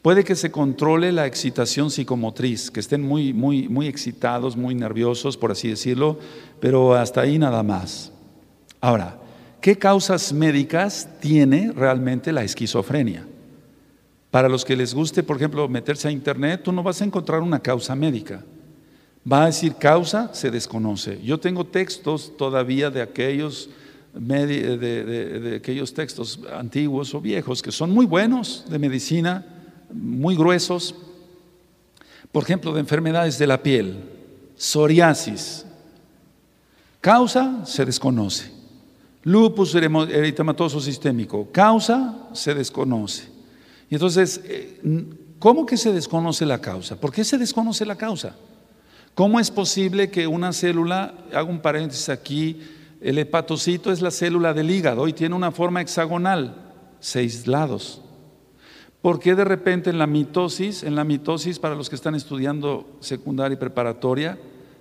[0.00, 5.36] Puede que se controle la excitación psicomotriz, que estén muy, muy, muy excitados, muy nerviosos,
[5.36, 6.20] por así decirlo,
[6.60, 8.12] pero hasta ahí nada más.
[8.80, 9.18] Ahora,
[9.60, 13.26] ¿qué causas médicas tiene realmente la esquizofrenia?
[14.30, 17.40] Para los que les guste, por ejemplo, meterse a internet, tú no vas a encontrar
[17.40, 18.44] una causa médica.
[19.28, 21.20] Va a decir causa, se desconoce.
[21.20, 23.70] Yo tengo textos todavía de aquellos,
[24.16, 29.44] de, de aquellos textos antiguos o viejos que son muy buenos de medicina,
[29.92, 30.94] muy gruesos,
[32.32, 33.96] por ejemplo, de enfermedades de la piel,
[34.56, 35.64] psoriasis.
[37.00, 38.50] Causa se desconoce.
[39.22, 41.48] Lupus eritematoso sistémico.
[41.50, 43.28] Causa se desconoce.
[43.90, 44.80] Y entonces, eh,
[45.38, 47.00] ¿cómo que se desconoce la causa?
[47.00, 48.36] ¿Por qué se desconoce la causa?
[49.14, 52.60] ¿Cómo es posible que una célula, hago un paréntesis aquí,
[53.00, 58.02] el hepatocito es la célula del hígado y tiene una forma hexagonal, seis lados.
[59.02, 62.96] ¿Por qué de repente en la mitosis, en la mitosis para los que están estudiando
[63.00, 64.38] secundaria y preparatoria,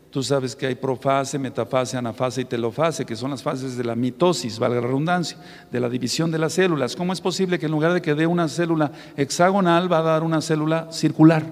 [0.10, 3.96] tú sabes que hay profase, metafase, anafase y telofase, que son las fases de la
[3.96, 5.38] mitosis, valga la redundancia,
[5.72, 6.96] de la división de las células.
[6.96, 10.24] ¿Cómo es posible que en lugar de que dé una célula hexagonal va a dar
[10.24, 11.46] una célula circular?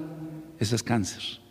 [0.58, 1.43] Ese es cáncer.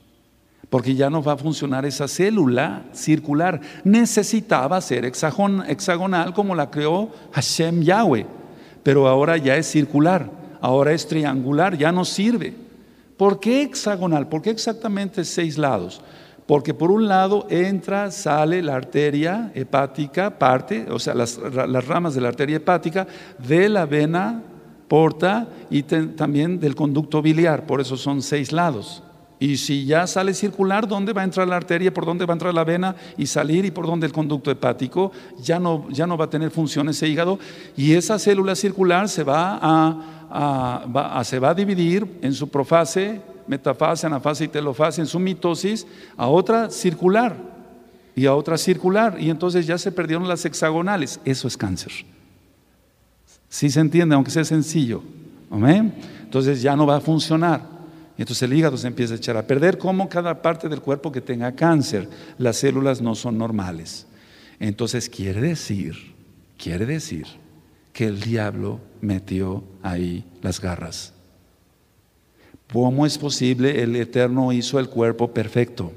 [0.73, 3.61] Porque ya no va a funcionar esa célula circular.
[3.85, 8.27] Necesitaba ser hexagonal como la creó Hashem Yahweh,
[8.83, 12.55] pero ahora ya es circular ahora es triangular, ya no sirve.
[13.19, 14.29] ¿Por qué hexagonal?
[14.29, 16.01] ¿Por qué exactamente seis lados?
[16.47, 21.37] Porque por un lado entra, sale la arteria hepática, parte, o sea, las,
[21.87, 23.07] ramas de la arteria hepática,
[23.39, 24.41] de la vena
[24.89, 29.03] porta y también del conducto biliar, por eso son seis lados.
[29.43, 31.93] Y si ya sale circular, ¿dónde va a entrar la arteria?
[31.93, 32.95] ¿Por dónde va a entrar la vena?
[33.19, 35.11] Y salir y por dónde el conducto hepático.
[35.43, 37.41] Ya no, ya no va a tener función ese hígado.
[37.77, 44.07] Y esa célula circular se va a se va a dividir en su profase, metafase,
[44.07, 47.35] anafase y telofase, en su mitosis, a otra circular
[48.15, 49.17] y a otra circular.
[49.19, 51.19] Y entonces ya se perdieron las hexagonales.
[51.25, 51.91] Eso es cáncer.
[53.49, 55.03] Si se entiende, aunque sea sencillo.
[55.51, 55.93] ¿Amén?
[56.23, 57.82] Entonces ya no va a funcionar.
[58.17, 61.11] Y entonces el hígado se empieza a echar a perder como cada parte del cuerpo
[61.11, 62.09] que tenga cáncer.
[62.39, 64.07] Las células no son normales.
[64.61, 66.15] Entonces quiere decir,
[66.59, 67.27] quiere decir
[67.93, 71.13] que el diablo metió ahí las garras.
[72.73, 73.83] ¿Cómo es posible?
[73.83, 75.93] El Eterno hizo el cuerpo perfecto.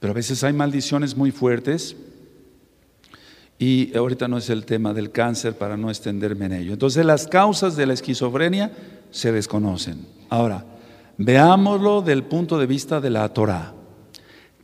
[0.00, 1.96] Pero a veces hay maldiciones muy fuertes
[3.58, 6.72] y ahorita no es el tema del cáncer para no extenderme en ello.
[6.72, 8.72] Entonces las causas de la esquizofrenia
[9.10, 10.06] se desconocen.
[10.28, 10.66] Ahora,
[11.18, 13.72] veámoslo del punto de vista de la Torah.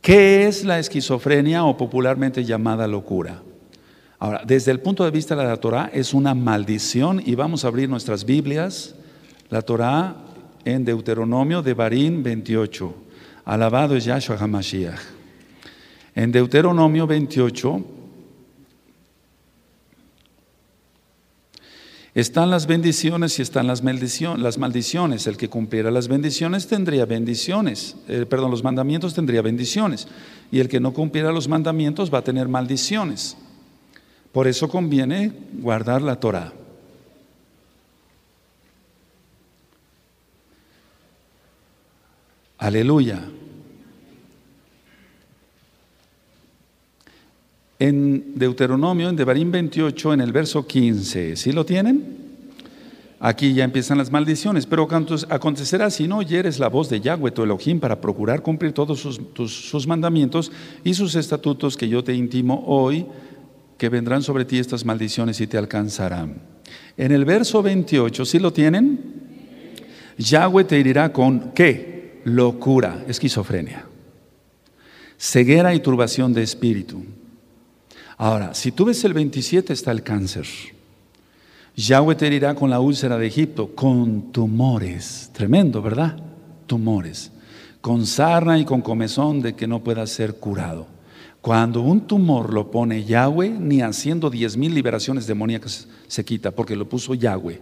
[0.01, 3.41] ¿Qué es la esquizofrenia o popularmente llamada locura?
[4.19, 7.67] Ahora, desde el punto de vista de la Torah, es una maldición y vamos a
[7.67, 8.95] abrir nuestras Biblias,
[9.49, 10.15] la Torah
[10.65, 12.93] en Deuteronomio de Barín 28.
[13.45, 14.99] Alabado es Yahshua HaMashiach.
[16.13, 17.85] En Deuteronomio 28
[22.13, 25.27] están las bendiciones y están las, maldiciones.
[25.27, 27.95] El que cumpliera las bendiciones tendría bendiciones.
[28.09, 30.07] Eh, perdón, los mandamientos tendría bendiciones.
[30.51, 33.37] Y el que no cumpliera los mandamientos va a tener maldiciones.
[34.33, 36.53] Por eso conviene guardar la Torah.
[42.57, 43.23] Aleluya.
[47.81, 52.15] En Deuteronomio, en Devarim 28, en el verso 15, ¿sí lo tienen?
[53.19, 54.87] Aquí ya empiezan las maldiciones, pero
[55.29, 59.87] acontecerá si no oyeres la voz de Yahweh tu Elohim para procurar cumplir todos sus,
[59.87, 60.51] mandamientos
[60.83, 63.07] y sus estatutos que yo te intimo hoy,
[63.79, 66.35] que vendrán sobre ti estas maldiciones y te alcanzarán.
[66.97, 68.99] En el verso 28, ¿sí lo tienen?
[70.19, 72.21] Yahweh te herirá con ¿qué?
[72.25, 73.87] Locura, esquizofrenia,
[75.17, 77.03] ceguera y turbación de espíritu.
[78.21, 80.45] Ahora, si tú ves el 27 está el cáncer.
[81.75, 85.31] Yahweh te herirá con la úlcera de Egipto, con tumores.
[85.33, 86.19] Tremendo, ¿verdad?
[86.67, 87.31] Tumores.
[87.81, 90.85] Con sarna y con comezón de que no pueda ser curado.
[91.41, 96.75] Cuando un tumor lo pone Yahweh, ni haciendo diez mil liberaciones demoníacas se quita, porque
[96.75, 97.59] lo puso Yahweh.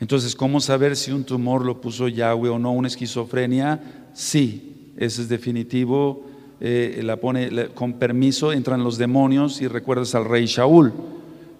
[0.00, 2.72] Entonces, ¿cómo saber si un tumor lo puso Yahweh o no?
[2.72, 6.33] Una esquizofrenia, sí, ese es definitivo.
[6.66, 10.94] Eh, la pone con permiso, entran los demonios y recuerdas al rey Shaul.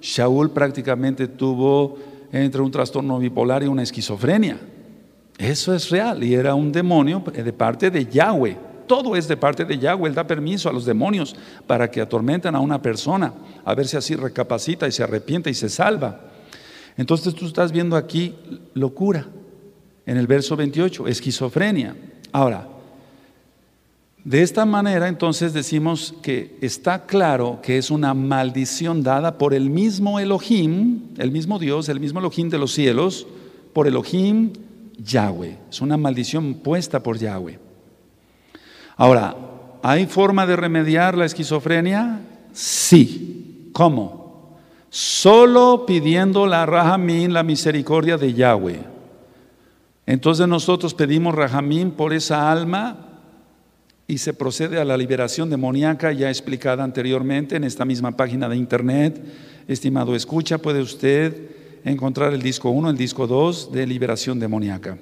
[0.00, 1.98] Shaul prácticamente tuvo
[2.32, 4.58] entre un trastorno bipolar y una esquizofrenia.
[5.36, 8.56] Eso es real y era un demonio de parte de Yahweh.
[8.86, 10.08] Todo es de parte de Yahweh.
[10.08, 11.36] Él da permiso a los demonios
[11.66, 15.54] para que atormenten a una persona, a ver si así recapacita y se arrepiente y
[15.54, 16.18] se salva.
[16.96, 18.34] Entonces tú estás viendo aquí
[18.72, 19.26] locura
[20.06, 21.94] en el verso 28, esquizofrenia.
[22.32, 22.68] Ahora,
[24.24, 29.68] de esta manera entonces decimos que está claro que es una maldición dada por el
[29.68, 33.26] mismo Elohim, el mismo Dios, el mismo Elohim de los cielos,
[33.74, 34.52] por Elohim
[34.96, 35.58] Yahweh.
[35.68, 37.58] Es una maldición puesta por Yahweh.
[38.96, 39.36] Ahora,
[39.82, 42.20] ¿hay forma de remediar la esquizofrenia?
[42.54, 43.68] Sí.
[43.74, 44.56] ¿Cómo?
[44.88, 48.80] Solo pidiendo la rahamín, la misericordia de Yahweh.
[50.06, 53.13] Entonces nosotros pedimos rahamín por esa alma
[54.06, 58.56] y se procede a la liberación demoníaca ya explicada anteriormente en esta misma página de
[58.56, 59.22] internet.
[59.66, 61.50] Estimado escucha, puede usted
[61.84, 64.98] encontrar el disco 1, el disco 2 de liberación demoníaca.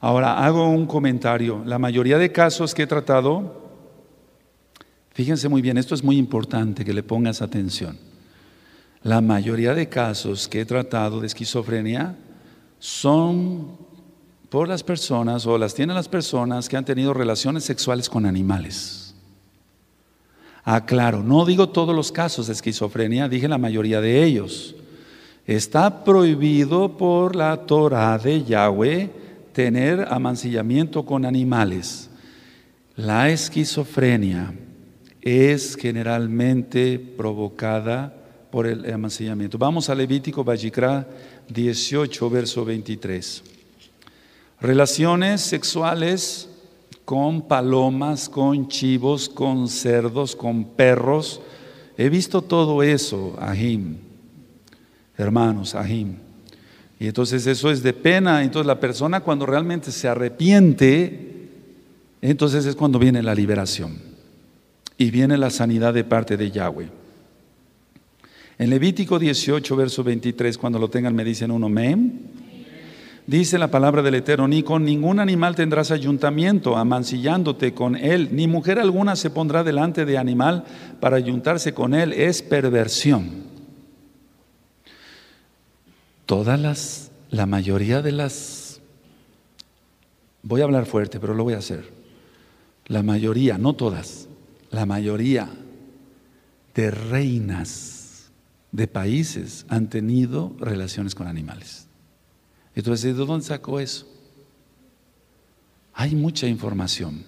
[0.00, 1.62] Ahora, hago un comentario.
[1.66, 3.70] La mayoría de casos que he tratado,
[5.10, 7.98] fíjense muy bien, esto es muy importante que le pongas atención.
[9.02, 12.16] La mayoría de casos que he tratado de esquizofrenia
[12.78, 13.76] son
[14.52, 19.14] por las personas o las tienen las personas que han tenido relaciones sexuales con animales.
[20.62, 24.76] Aclaro, no digo todos los casos de esquizofrenia, dije la mayoría de ellos.
[25.46, 29.10] Está prohibido por la Torah de Yahweh
[29.54, 32.10] tener amancillamiento con animales.
[32.94, 34.52] La esquizofrenia
[35.22, 38.14] es generalmente provocada
[38.50, 39.56] por el amancillamiento.
[39.56, 41.08] Vamos a Levítico Vallicra
[41.48, 43.44] 18, verso 23.
[44.62, 46.48] Relaciones sexuales
[47.04, 51.40] con palomas, con chivos, con cerdos, con perros.
[51.98, 53.96] He visto todo eso, Ahim.
[55.18, 56.14] Hermanos, Ahim.
[57.00, 58.44] Y entonces eso es de pena.
[58.44, 61.48] Entonces la persona cuando realmente se arrepiente,
[62.20, 63.98] entonces es cuando viene la liberación.
[64.96, 66.88] Y viene la sanidad de parte de Yahweh.
[68.58, 72.41] En Levítico 18, verso 23, cuando lo tengan me dicen uno, mem.
[73.26, 78.48] Dice la palabra del Eterno, ni con ningún animal tendrás ayuntamiento, amancillándote con él, ni
[78.48, 80.64] mujer alguna se pondrá delante de animal
[81.00, 83.44] para ayuntarse con él, es perversión.
[86.26, 88.80] Todas las, la mayoría de las,
[90.42, 91.92] voy a hablar fuerte, pero lo voy a hacer,
[92.86, 94.28] la mayoría, no todas,
[94.70, 95.48] la mayoría
[96.74, 98.32] de reinas
[98.72, 101.86] de países han tenido relaciones con animales.
[102.74, 104.06] Entonces, ¿de dónde sacó eso?
[105.94, 107.24] Hay mucha información.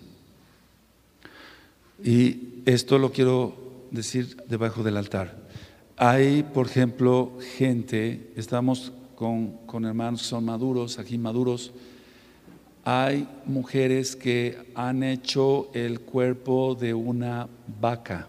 [2.02, 3.56] Y esto lo quiero
[3.90, 5.44] decir debajo del altar.
[5.96, 11.72] Hay, por ejemplo, gente, estamos con, hermanos que son maduros, aquí maduros,
[12.84, 17.48] hay mujeres que han hecho el cuerpo de una
[17.80, 18.28] vaca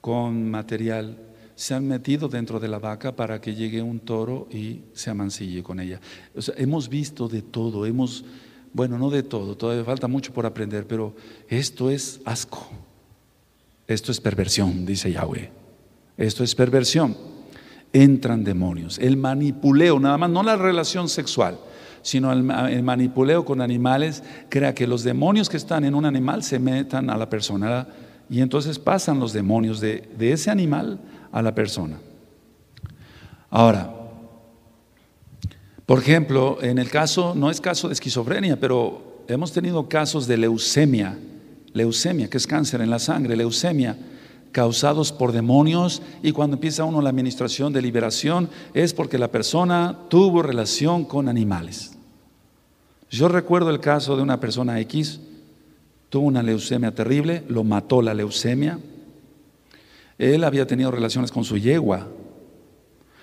[0.00, 1.16] con material,
[1.54, 5.62] se han metido dentro de la vaca para que llegue un toro y se amancille
[5.62, 6.00] con ella.
[6.56, 8.24] hemos visto de todo, hemos,
[8.72, 11.14] bueno, no de todo, todavía falta mucho por aprender, pero
[11.48, 12.68] esto es asco,
[13.86, 15.64] esto es perversión, dice Yahweh.
[16.16, 17.16] Esto es perversión.
[17.92, 18.98] Entran demonios.
[18.98, 21.58] El manipuleo, nada más, no la relación sexual,
[22.02, 22.42] sino el,
[22.82, 27.16] manipuleo con animales, crea que los demonios que están en un animal se metan a
[27.16, 27.88] la persona
[28.28, 30.98] y entonces pasan los demonios de, de ese animal
[31.34, 31.98] a la persona.
[33.50, 33.92] Ahora,
[35.84, 40.38] por ejemplo, en el caso, no es caso de esquizofrenia, pero hemos tenido casos de
[40.38, 41.18] leucemia,
[41.72, 43.98] leucemia, que es cáncer en la sangre, leucemia
[44.52, 49.98] causados por demonios y cuando empieza uno la administración de liberación es porque la persona
[50.08, 51.98] tuvo relación con animales.
[53.10, 55.18] Yo recuerdo el caso de una persona X,
[56.08, 58.78] tuvo una leucemia terrible, lo mató la leucemia.
[60.18, 62.06] Él había tenido relaciones con su yegua.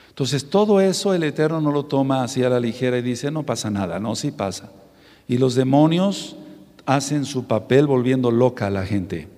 [0.10, 3.44] Entonces todo eso el Eterno no lo toma así a la ligera y dice, no
[3.44, 4.72] pasa nada, no, sí pasa.
[5.28, 6.36] Y los demonios
[6.86, 9.30] hacen su papel volviendo loca a la gente.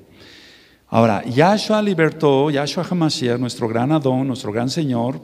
[0.90, 5.20] Ahora, Yahshua libertó, Yahshua Hamashiach, nuestro gran Adón, nuestro gran Señor,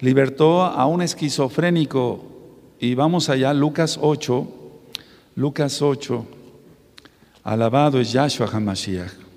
[0.00, 2.24] libertó a un esquizofrénico.
[2.80, 4.46] Y vamos allá, Lucas 8,
[5.34, 6.26] Lucas 8,
[7.44, 9.27] alabado es Yahshua HaMashiach.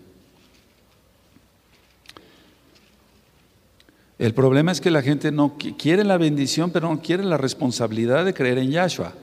[4.21, 8.23] El problema es que la gente no quiere la bendición, pero no quiere la responsabilidad
[8.23, 9.13] de creer en Yahshua.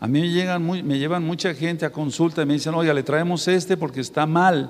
[0.00, 3.04] A mí me, llegan me llevan mucha gente a consulta y me dicen, oiga, le
[3.04, 4.68] traemos este porque está mal.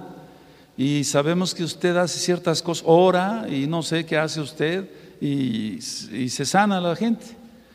[0.76, 4.91] Y sabemos que usted hace ciertas cosas, ora y no sé qué hace usted
[5.22, 7.24] y, se sana la gente.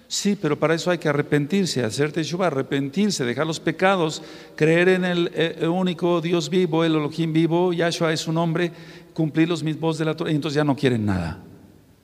[0.08, 4.22] Sí, pero para eso hay que arrepentirse, hacer teshuva, arrepentirse, dejar los pecados,
[4.56, 8.72] creer en el, el, único Dios vivo, el Elohim vivo, Yahshua es su nombre,
[9.16, 11.40] cumplir los mismos de la Torah, y entonces ya no quieren nada.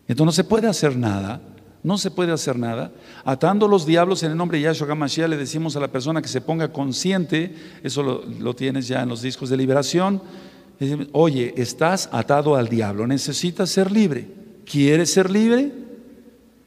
[0.10, 1.40] Entonces no se puede hacer nada,
[1.84, 2.92] no se puede hacer nada.
[3.24, 6.28] Atando los diablos en el nombre de Yahshua HaMashiach le decimos a la persona que
[6.28, 7.54] se ponga consciente,
[7.84, 10.20] eso lo, tienes ya en los discos de liberación,
[11.12, 14.28] oye, estás atado al diablo, necesitas ser libre.
[14.66, 15.72] ¿Quieres ser libre?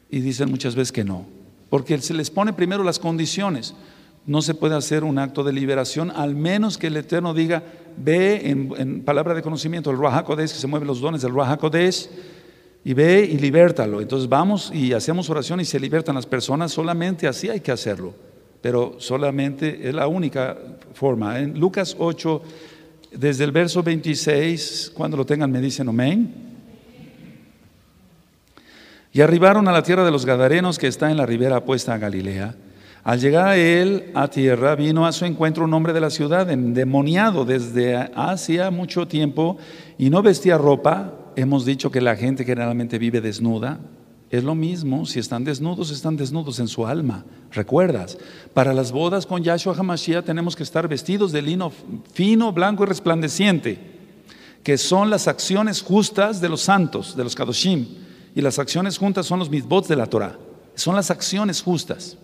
[0.08, 1.26] Y dicen muchas veces que no,
[1.68, 3.74] porque se les pone primero las condiciones.
[4.24, 7.64] No se puede hacer un acto de liberación, al menos que el Eterno diga,
[7.96, 11.58] ve en, palabra de conocimiento, el Ruach que se mueven los dones del Ruach
[12.84, 14.00] y ve y libértalo.
[14.00, 18.14] Entonces vamos y hacemos oración y se libertan las personas, solamente así hay que hacerlo,
[18.60, 20.56] pero solamente es la única
[20.94, 21.38] forma.
[21.38, 22.42] En Lucas 8,
[23.12, 26.50] desde el verso 26, cuando lo tengan me dicen amén.
[29.14, 31.98] Y arribaron a la tierra de los Gadarenos que está en la ribera opuesta a
[31.98, 32.54] Galilea.
[33.04, 36.48] Al llegar a él a tierra, vino a su encuentro un hombre de la ciudad,
[36.50, 39.58] endemoniado desde hacía mucho tiempo,
[39.98, 43.80] y no vestía ropa, hemos dicho que la gente generalmente vive desnuda.
[44.30, 47.24] Es lo mismo, si están desnudos, están desnudos en su alma.
[47.50, 48.16] ¿Recuerdas?
[48.54, 51.70] Para las bodas con Yahshua HaMashiach tenemos que estar vestidos de lino
[52.14, 53.78] fino, blanco y resplandeciente,
[54.62, 57.86] que son las acciones justas de los santos, de los Kadoshim.
[58.34, 60.38] Y las acciones juntas son los mitzvot de la Torah.
[60.74, 62.16] Son las acciones justas.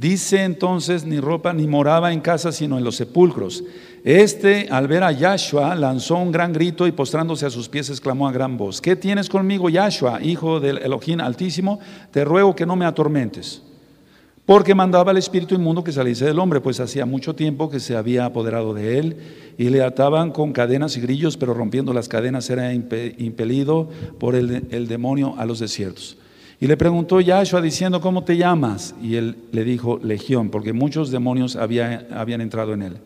[0.00, 3.62] Dice entonces, ni ropa ni moraba en casa, sino en los sepulcros.
[4.02, 8.26] Este, al ver a Yahshua, lanzó un gran grito y postrándose a sus pies exclamó
[8.26, 11.80] a gran voz, ¿qué tienes conmigo, Yahshua, hijo del Elohim Altísimo?
[12.12, 13.60] Te ruego que no me atormentes.
[14.46, 17.94] Porque mandaba al espíritu inmundo que saliese del hombre, pues hacía mucho tiempo que se
[17.94, 19.16] había apoderado de él
[19.58, 24.66] y le ataban con cadenas y grillos, pero rompiendo las cadenas era impelido por el,
[24.70, 26.16] el demonio a los desiertos.
[26.60, 28.94] Y le preguntó Yahshua diciendo, ¿cómo te llamas?
[29.02, 32.98] Y él le dijo, Legión, porque muchos demonios habían entrado en él.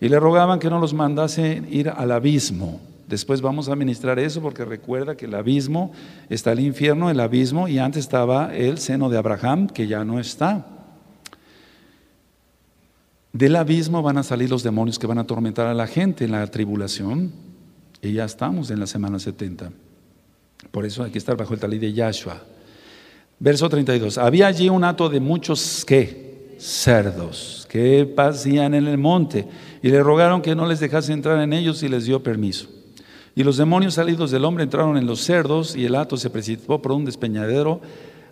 [0.00, 2.80] Y le rogaban que no los mandase ir al abismo.
[3.06, 5.92] Después vamos a ministrar eso porque recuerda que el abismo
[6.30, 10.18] está el infierno, el abismo, y antes estaba el seno de Abraham, que ya no
[10.18, 10.66] está.
[13.34, 16.32] Del abismo van a salir los demonios que van a atormentar a la gente en
[16.32, 17.30] la tribulación.
[18.00, 19.70] Y ya estamos en la semana 70.
[20.70, 22.42] Por eso hay que estar bajo el talí de Yahshua.
[23.42, 24.18] Verso 32.
[24.18, 29.48] Había allí un hato de muchos que cerdos que pasían en el monte
[29.82, 32.68] y le rogaron que no les dejase entrar en ellos y les dio permiso.
[33.34, 36.80] Y los demonios salidos del hombre entraron en los cerdos y el hato se precipitó
[36.80, 37.80] por un despeñadero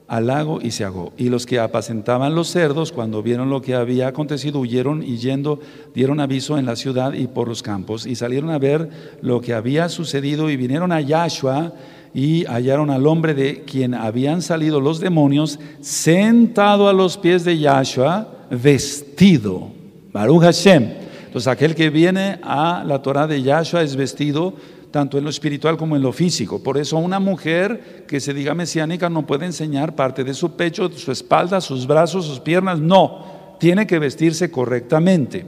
[0.07, 1.13] al lago y se ahogó.
[1.17, 5.59] Y los que apacentaban los cerdos, cuando vieron lo que había acontecido, huyeron y yendo
[5.93, 8.89] dieron aviso en la ciudad y por los campos y salieron a ver
[9.23, 11.73] lo que había sucedido y vinieron a Yahshua
[12.13, 17.59] y hallaron al hombre de quien habían salido los demonios sentado a los pies de
[17.59, 19.69] Yahshua, vestido.
[20.13, 20.91] Baruch Hashem.
[21.27, 24.55] Entonces aquel que viene a la Torah de Yahshua es vestido
[24.91, 26.61] tanto en lo espiritual como en lo físico.
[26.61, 30.91] Por eso una mujer que se diga mesiánica no puede enseñar parte de su pecho,
[30.91, 32.81] su espalda, sus brazos, sus piernas.
[32.81, 33.25] No,
[33.61, 35.47] tiene que vestirse correctamente.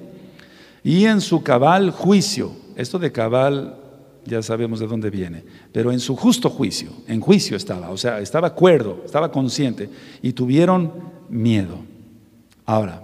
[0.85, 3.82] Y en su cabal juicio, esto de cabal
[4.25, 8.21] ya sabemos de dónde viene, pero en su justo juicio, en juicio estaba, o sea,
[8.21, 9.89] estaba cuerdo, estaba consciente
[10.23, 10.93] y tuvieron
[11.29, 11.79] miedo.
[12.65, 13.03] Ahora,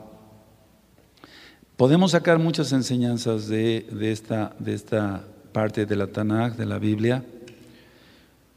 [1.77, 7.25] podemos sacar muchas enseñanzas de, esta, de esta parte de la Tanakh, de la Biblia.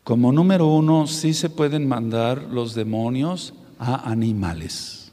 [0.03, 5.11] Como número uno, sí se pueden mandar los demonios a animales.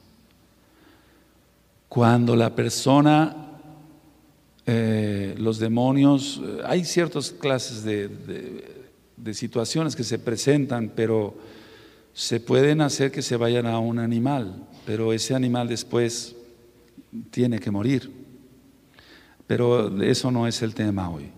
[1.88, 3.37] Cuando la persona
[4.70, 8.76] eh, los demonios, eh, hay ciertas clases de,
[9.32, 11.34] situaciones que se presentan, pero
[12.12, 16.36] se pueden hacer que se vayan a un animal, pero ese animal después
[17.30, 18.12] tiene que morir.
[19.46, 21.30] Pero eso no es el tema hoy.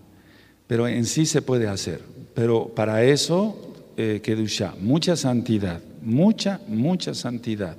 [0.67, 2.01] Pero en sí se puede hacer.
[2.33, 7.77] Pero para eso, eh, ya mucha santidad, mucha, mucha santidad.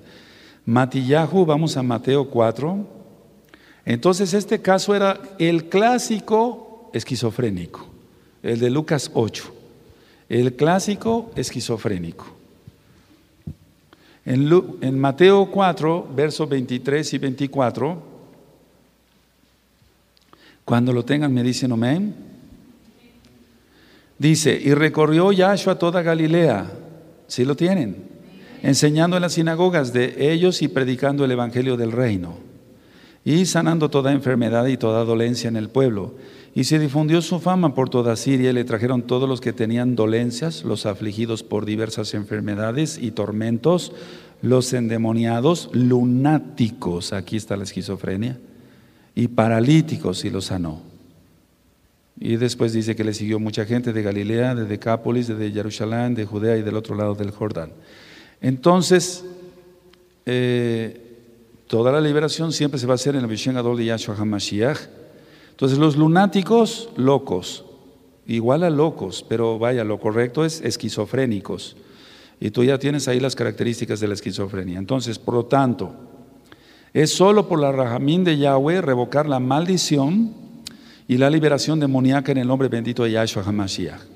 [0.65, 3.02] Matillahu, vamos a Mateo 4.
[3.85, 7.87] Entonces este caso era el clásico esquizofrénico,
[8.43, 9.55] el de Lucas 8,
[10.29, 12.27] el clásico esquizofrénico.
[14.25, 18.03] En, Mateo 4, versos 23 y 24,
[20.65, 22.15] cuando lo tengan me dicen amén.
[24.17, 26.71] Dice, y recorrió Yahshua toda Galilea,
[27.27, 27.97] si lo tienen,
[28.63, 32.52] enseñando en las sinagogas de ellos y predicando el Evangelio del reino,
[33.25, 36.15] y sanando toda enfermedad y toda dolencia en el pueblo.
[36.55, 39.97] Y se difundió su fama por toda Siria y le trajeron todos los que tenían
[39.97, 43.93] dolencias, los afligidos por diversas enfermedades y tormentos,
[44.43, 48.39] los endemoniados, lunáticos, aquí está la esquizofrenia,
[49.15, 50.83] y paralíticos y los sanó.
[52.21, 56.27] Y después dice que le siguió mucha gente de Galilea, de Decápolis, de Jerusalén, de
[56.27, 57.73] Judea y del otro lado del Jordán.
[58.41, 59.25] Entonces,
[60.27, 61.12] eh,
[61.73, 64.77] toda la liberación siempre se va a hacer en la visión Adol de Yahshua HaMashiach
[65.53, 67.65] entonces los lunáticos, locos,
[68.27, 71.77] igual a locos, pero vaya, lo correcto es esquizofrénicos.
[72.41, 74.79] Y tú ya tienes ahí las características de la esquizofrenia.
[74.79, 75.95] Entonces, por lo tanto,
[76.93, 80.35] es solo por la rajamín de Yahweh revocar la maldición
[81.09, 84.12] y la liberación demoníaca en el nombre bendito de Yahshua HaMashiach.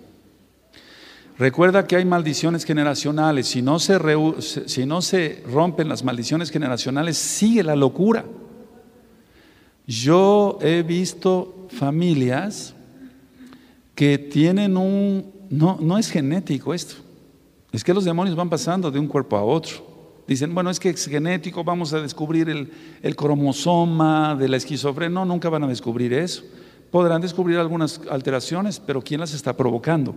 [1.39, 3.47] Recuerda que hay maldiciones generacionales.
[3.47, 3.99] Si no, se
[4.41, 8.24] si no se rompen las maldiciones generacionales, sigue la locura.
[9.87, 12.74] Yo he visto familias
[13.95, 16.97] que tienen un, no, no es genético esto,
[17.72, 19.97] es que los demonios van pasando de un cuerpo a otro.
[20.26, 25.14] Dicen, bueno, es que es genético, vamos a descubrir el, el cromosoma de la esquizofrenia.
[25.14, 26.43] No, nunca van a descubrir eso.
[26.91, 30.14] Podrán descubrir algunas alteraciones, pero ¿quién las está provocando?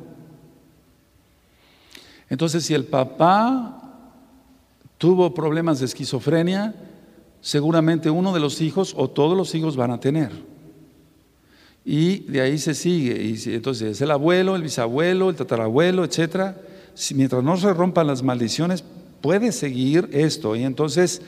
[2.29, 3.79] Entonces, si el papá
[4.97, 6.75] tuvo problemas de esquizofrenia,
[7.41, 10.31] seguramente uno de los hijos o todos los hijos van a tener.
[11.85, 13.23] Y de ahí se sigue.
[13.23, 16.53] Y entonces es el abuelo, el bisabuelo, el tatarabuelo, etc.
[17.15, 18.83] mientras no se rompan las maldiciones,
[19.21, 20.55] puede seguir esto.
[20.55, 21.21] Y entonces,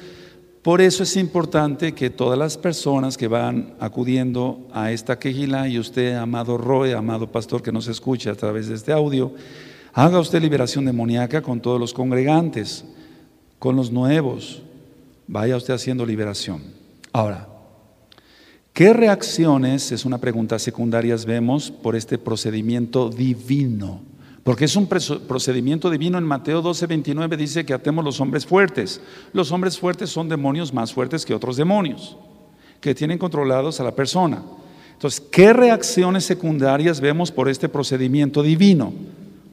[0.62, 5.80] por eso es importante que todas las personas que van acudiendo a esta quejila, y
[5.80, 9.34] usted, amado Roy, amado pastor que nos escucha a través de este audio,
[9.94, 12.86] haga usted liberación demoníaca con todos los congregantes,
[13.60, 14.62] con los nuevos,
[15.28, 16.62] vaya usted haciendo liberación.
[17.14, 17.48] Ahora,
[18.74, 24.02] ¿qué reacciones, es una pregunta secundaria, vemos por este procedimiento divino?
[24.44, 26.18] Porque es un procedimiento divino.
[26.18, 29.00] En Mateo 12, 29 dice que atemos los hombres fuertes.
[29.34, 32.18] Los hombres fuertes son demonios más fuertes que otros demonios,
[32.80, 34.42] que tienen controlados a la persona.
[34.94, 38.94] Entonces, ¿qué reacciones secundarias vemos por este procedimiento divino?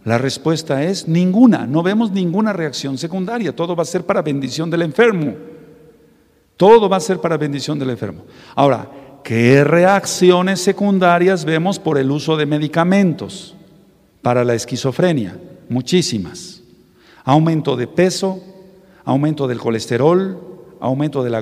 [0.04, 1.66] La respuesta es ninguna.
[1.66, 3.54] No vemos ninguna reacción secundaria.
[3.54, 5.34] Todo va a ser para bendición del enfermo.
[6.56, 8.22] Todo va a ser para bendición del enfermo.
[8.54, 8.90] Ahora,
[9.22, 13.54] ¿qué reacciones secundarias vemos por el uso de medicamentos
[14.22, 15.38] para la esquizofrenia?
[15.68, 16.62] Muchísimas.
[17.24, 18.40] Aumento de peso,
[19.04, 20.38] aumento del colesterol,
[20.80, 21.40] aumento de la,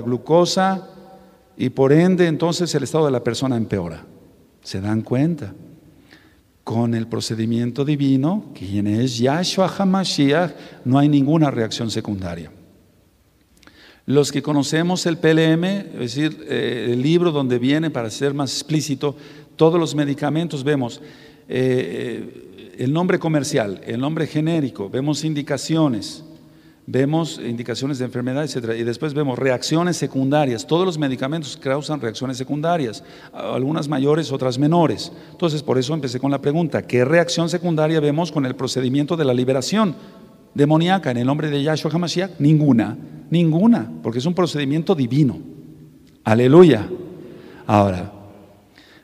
[0.00, 0.88] glucosa,
[1.56, 4.04] y por ende entonces el estado de la persona empeora.
[4.62, 5.54] ¿Se dan cuenta?
[6.68, 10.50] Con el procedimiento divino, quien es Yahshua HaMashiach,
[10.84, 12.52] no hay ninguna reacción secundaria.
[14.04, 18.52] Los que conocemos el PLM, es decir, eh, el libro donde viene, para ser más
[18.52, 19.16] explícito,
[19.56, 21.00] todos los medicamentos, vemos
[21.48, 26.22] eh, el nombre comercial, el nombre genérico, vemos indicaciones,
[26.90, 28.72] vemos indicaciones de enfermedad, etc.
[28.78, 30.66] Y después vemos reacciones secundarias.
[30.66, 35.12] Todos los medicamentos causan reacciones secundarias, algunas mayores, otras menores.
[35.30, 39.26] Entonces, por eso empecé con la pregunta, ¿qué reacción secundaria vemos con el procedimiento de
[39.26, 39.94] la liberación
[40.54, 42.38] demoníaca en el nombre de Yahshua HaMashiach?
[42.38, 42.96] Ninguna.
[43.28, 45.38] Ninguna, porque es un procedimiento divino.
[46.24, 46.88] Aleluya.
[47.66, 48.10] Ahora,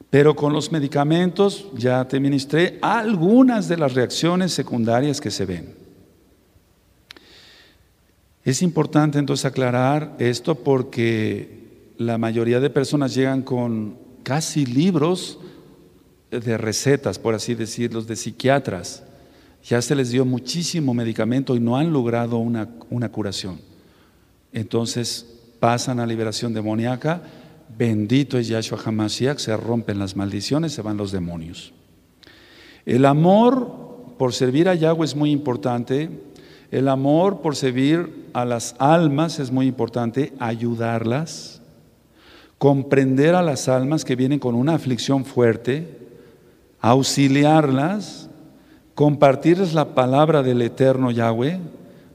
[0.09, 5.84] pero con los medicamentos ya te ministré algunas de las reacciones secundarias que se ven.
[8.45, 15.39] Es importante entonces aclarar esto porque la mayoría de personas llegan con casi libros
[16.31, 19.03] de recetas, por así decirlo, de psiquiatras.
[19.65, 23.61] Ya se les dio muchísimo medicamento y no han logrado una, una curación.
[24.53, 25.27] Entonces
[25.59, 27.23] pasan a liberación demoníaca,
[27.79, 31.73] bendito es Yahshua HaMashiach, se rompen las maldiciones, se van los demonios.
[32.85, 36.11] El amor por servir a Yahweh es muy importante,
[36.75, 41.63] el amor por servir a las almas es muy importante, ayudarlas,
[42.59, 45.87] comprender a las almas que vienen con una aflicción fuerte,
[46.81, 48.29] auxiliarlas,
[48.97, 51.61] compartirles la palabra del eterno Yahweh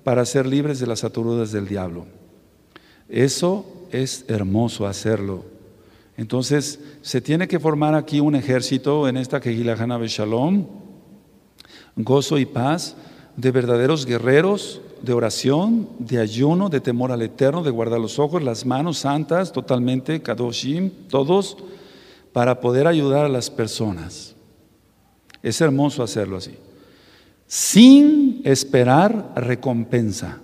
[0.03, 2.05] para ser libres de las ataduras del diablo.
[3.07, 5.45] Eso es hermoso hacerlo.
[6.17, 10.65] Entonces, se tiene que formar aquí un ejército en esta Kehilahana Shalom,
[11.95, 12.97] gozo y paz,
[13.39, 18.43] de verdaderos guerreros, de oración, de ayuno, de temor al Eterno, de guardar los ojos,
[18.43, 21.55] las manos santas, totalmente, kadoshim, todos,
[22.33, 24.35] para poder ayudar a las personas.
[25.41, 26.55] Es hermoso hacerlo así,
[27.47, 30.39] sin esperar recompensa,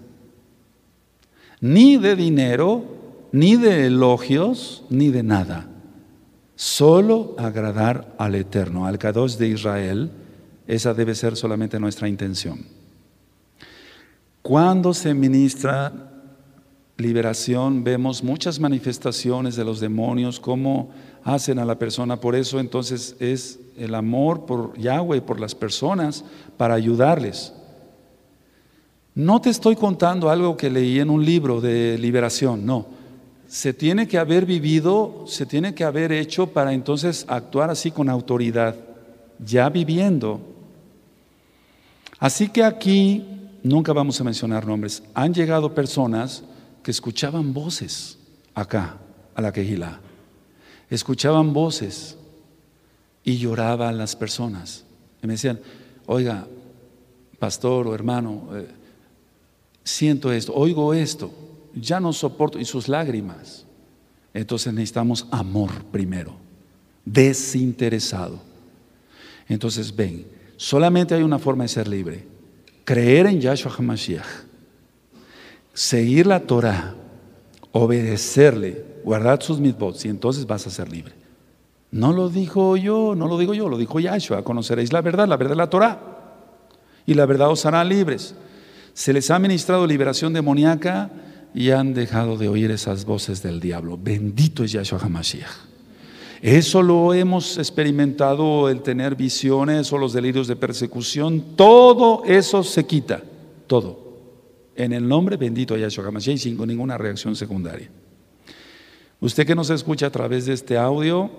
[1.59, 2.85] ni de dinero,
[3.33, 5.67] ni de elogios, ni de nada.
[6.55, 10.11] Solo agradar al Eterno, al Kadosh de Israel,
[10.65, 12.84] esa debe ser solamente nuestra intención.
[14.45, 15.91] Cuando se ministra
[16.97, 20.91] liberación, vemos muchas manifestaciones de los demonios, cómo
[21.23, 22.21] hacen a la persona.
[22.21, 26.23] Por eso entonces es el amor por Yahweh, por las personas,
[26.57, 27.53] para ayudarles.
[29.15, 32.85] No te estoy contando algo que leí en un libro de liberación, no.
[33.47, 38.09] Se tiene que haber vivido, se tiene que haber hecho para entonces actuar así con
[38.09, 38.75] autoridad,
[39.43, 40.39] ya viviendo.
[42.19, 43.31] Así que aquí
[43.65, 46.43] nunca vamos a mencionar nombres, han llegado personas
[46.83, 48.19] que escuchaban voces
[48.53, 48.97] acá,
[49.33, 49.99] a la quejila.
[50.89, 52.15] Escuchaban voces
[53.23, 54.85] y lloraban las personas.
[55.21, 55.59] Y me decían,
[56.05, 56.47] oiga,
[57.39, 58.67] pastor o hermano, eh,
[59.83, 61.31] siento esto, oigo esto,
[61.73, 63.65] ya no soporto, y sus lágrimas.
[64.31, 66.35] Entonces necesitamos amor primero,
[67.03, 68.39] desinteresado.
[69.47, 72.34] Entonces ven, solamente hay una forma de ser libre
[72.85, 74.25] creer en Yahshua HaMashiach,
[75.73, 76.95] seguir la Torah,
[77.71, 81.13] obedecerle, guardar sus mitzvot, y entonces vas a ser libre.
[81.91, 84.43] No lo dijo yo, no lo digo yo, lo dijo Yahshua.
[84.43, 85.99] Conoceréis la verdad, la verdad es la Torah.
[87.05, 88.35] Y la verdad os hará libres.
[88.93, 91.09] Se les ha ministrado liberación demoníaca
[91.53, 93.97] y han dejado de oír esas voces del diablo.
[94.01, 95.74] Bendito es Yahshua HaMashiach.
[96.41, 101.55] Eso lo hemos experimentado, el tener visiones o los delirios de persecución.
[101.55, 103.23] Todo eso se quita,
[103.67, 104.03] todo.
[104.75, 107.89] En el nombre bendito de Yahshua HaMashiach sin ninguna reacción secundaria.
[109.21, 111.31] Usted que nos escucha a través de este audio,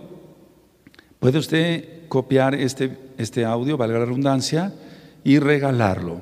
[1.20, 4.72] puede usted copiar este, este audio, valga la redundancia,
[5.22, 6.20] y regalarlo.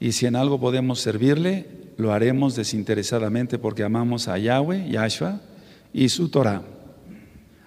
[0.00, 1.66] Y si en algo podemos servirle,
[1.98, 5.40] lo haremos desinteresadamente porque amamos a Yahweh, Yahshua
[5.92, 6.62] y su Torah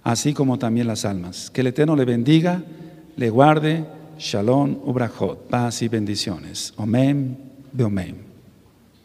[0.08, 1.50] así como también las almas.
[1.50, 2.64] Que el Eterno le bendiga,
[3.18, 3.86] le guarde.
[4.18, 6.74] Shalom, Ubrachot, paz y bendiciones.
[6.78, 7.38] Amén,
[7.78, 8.27] amén.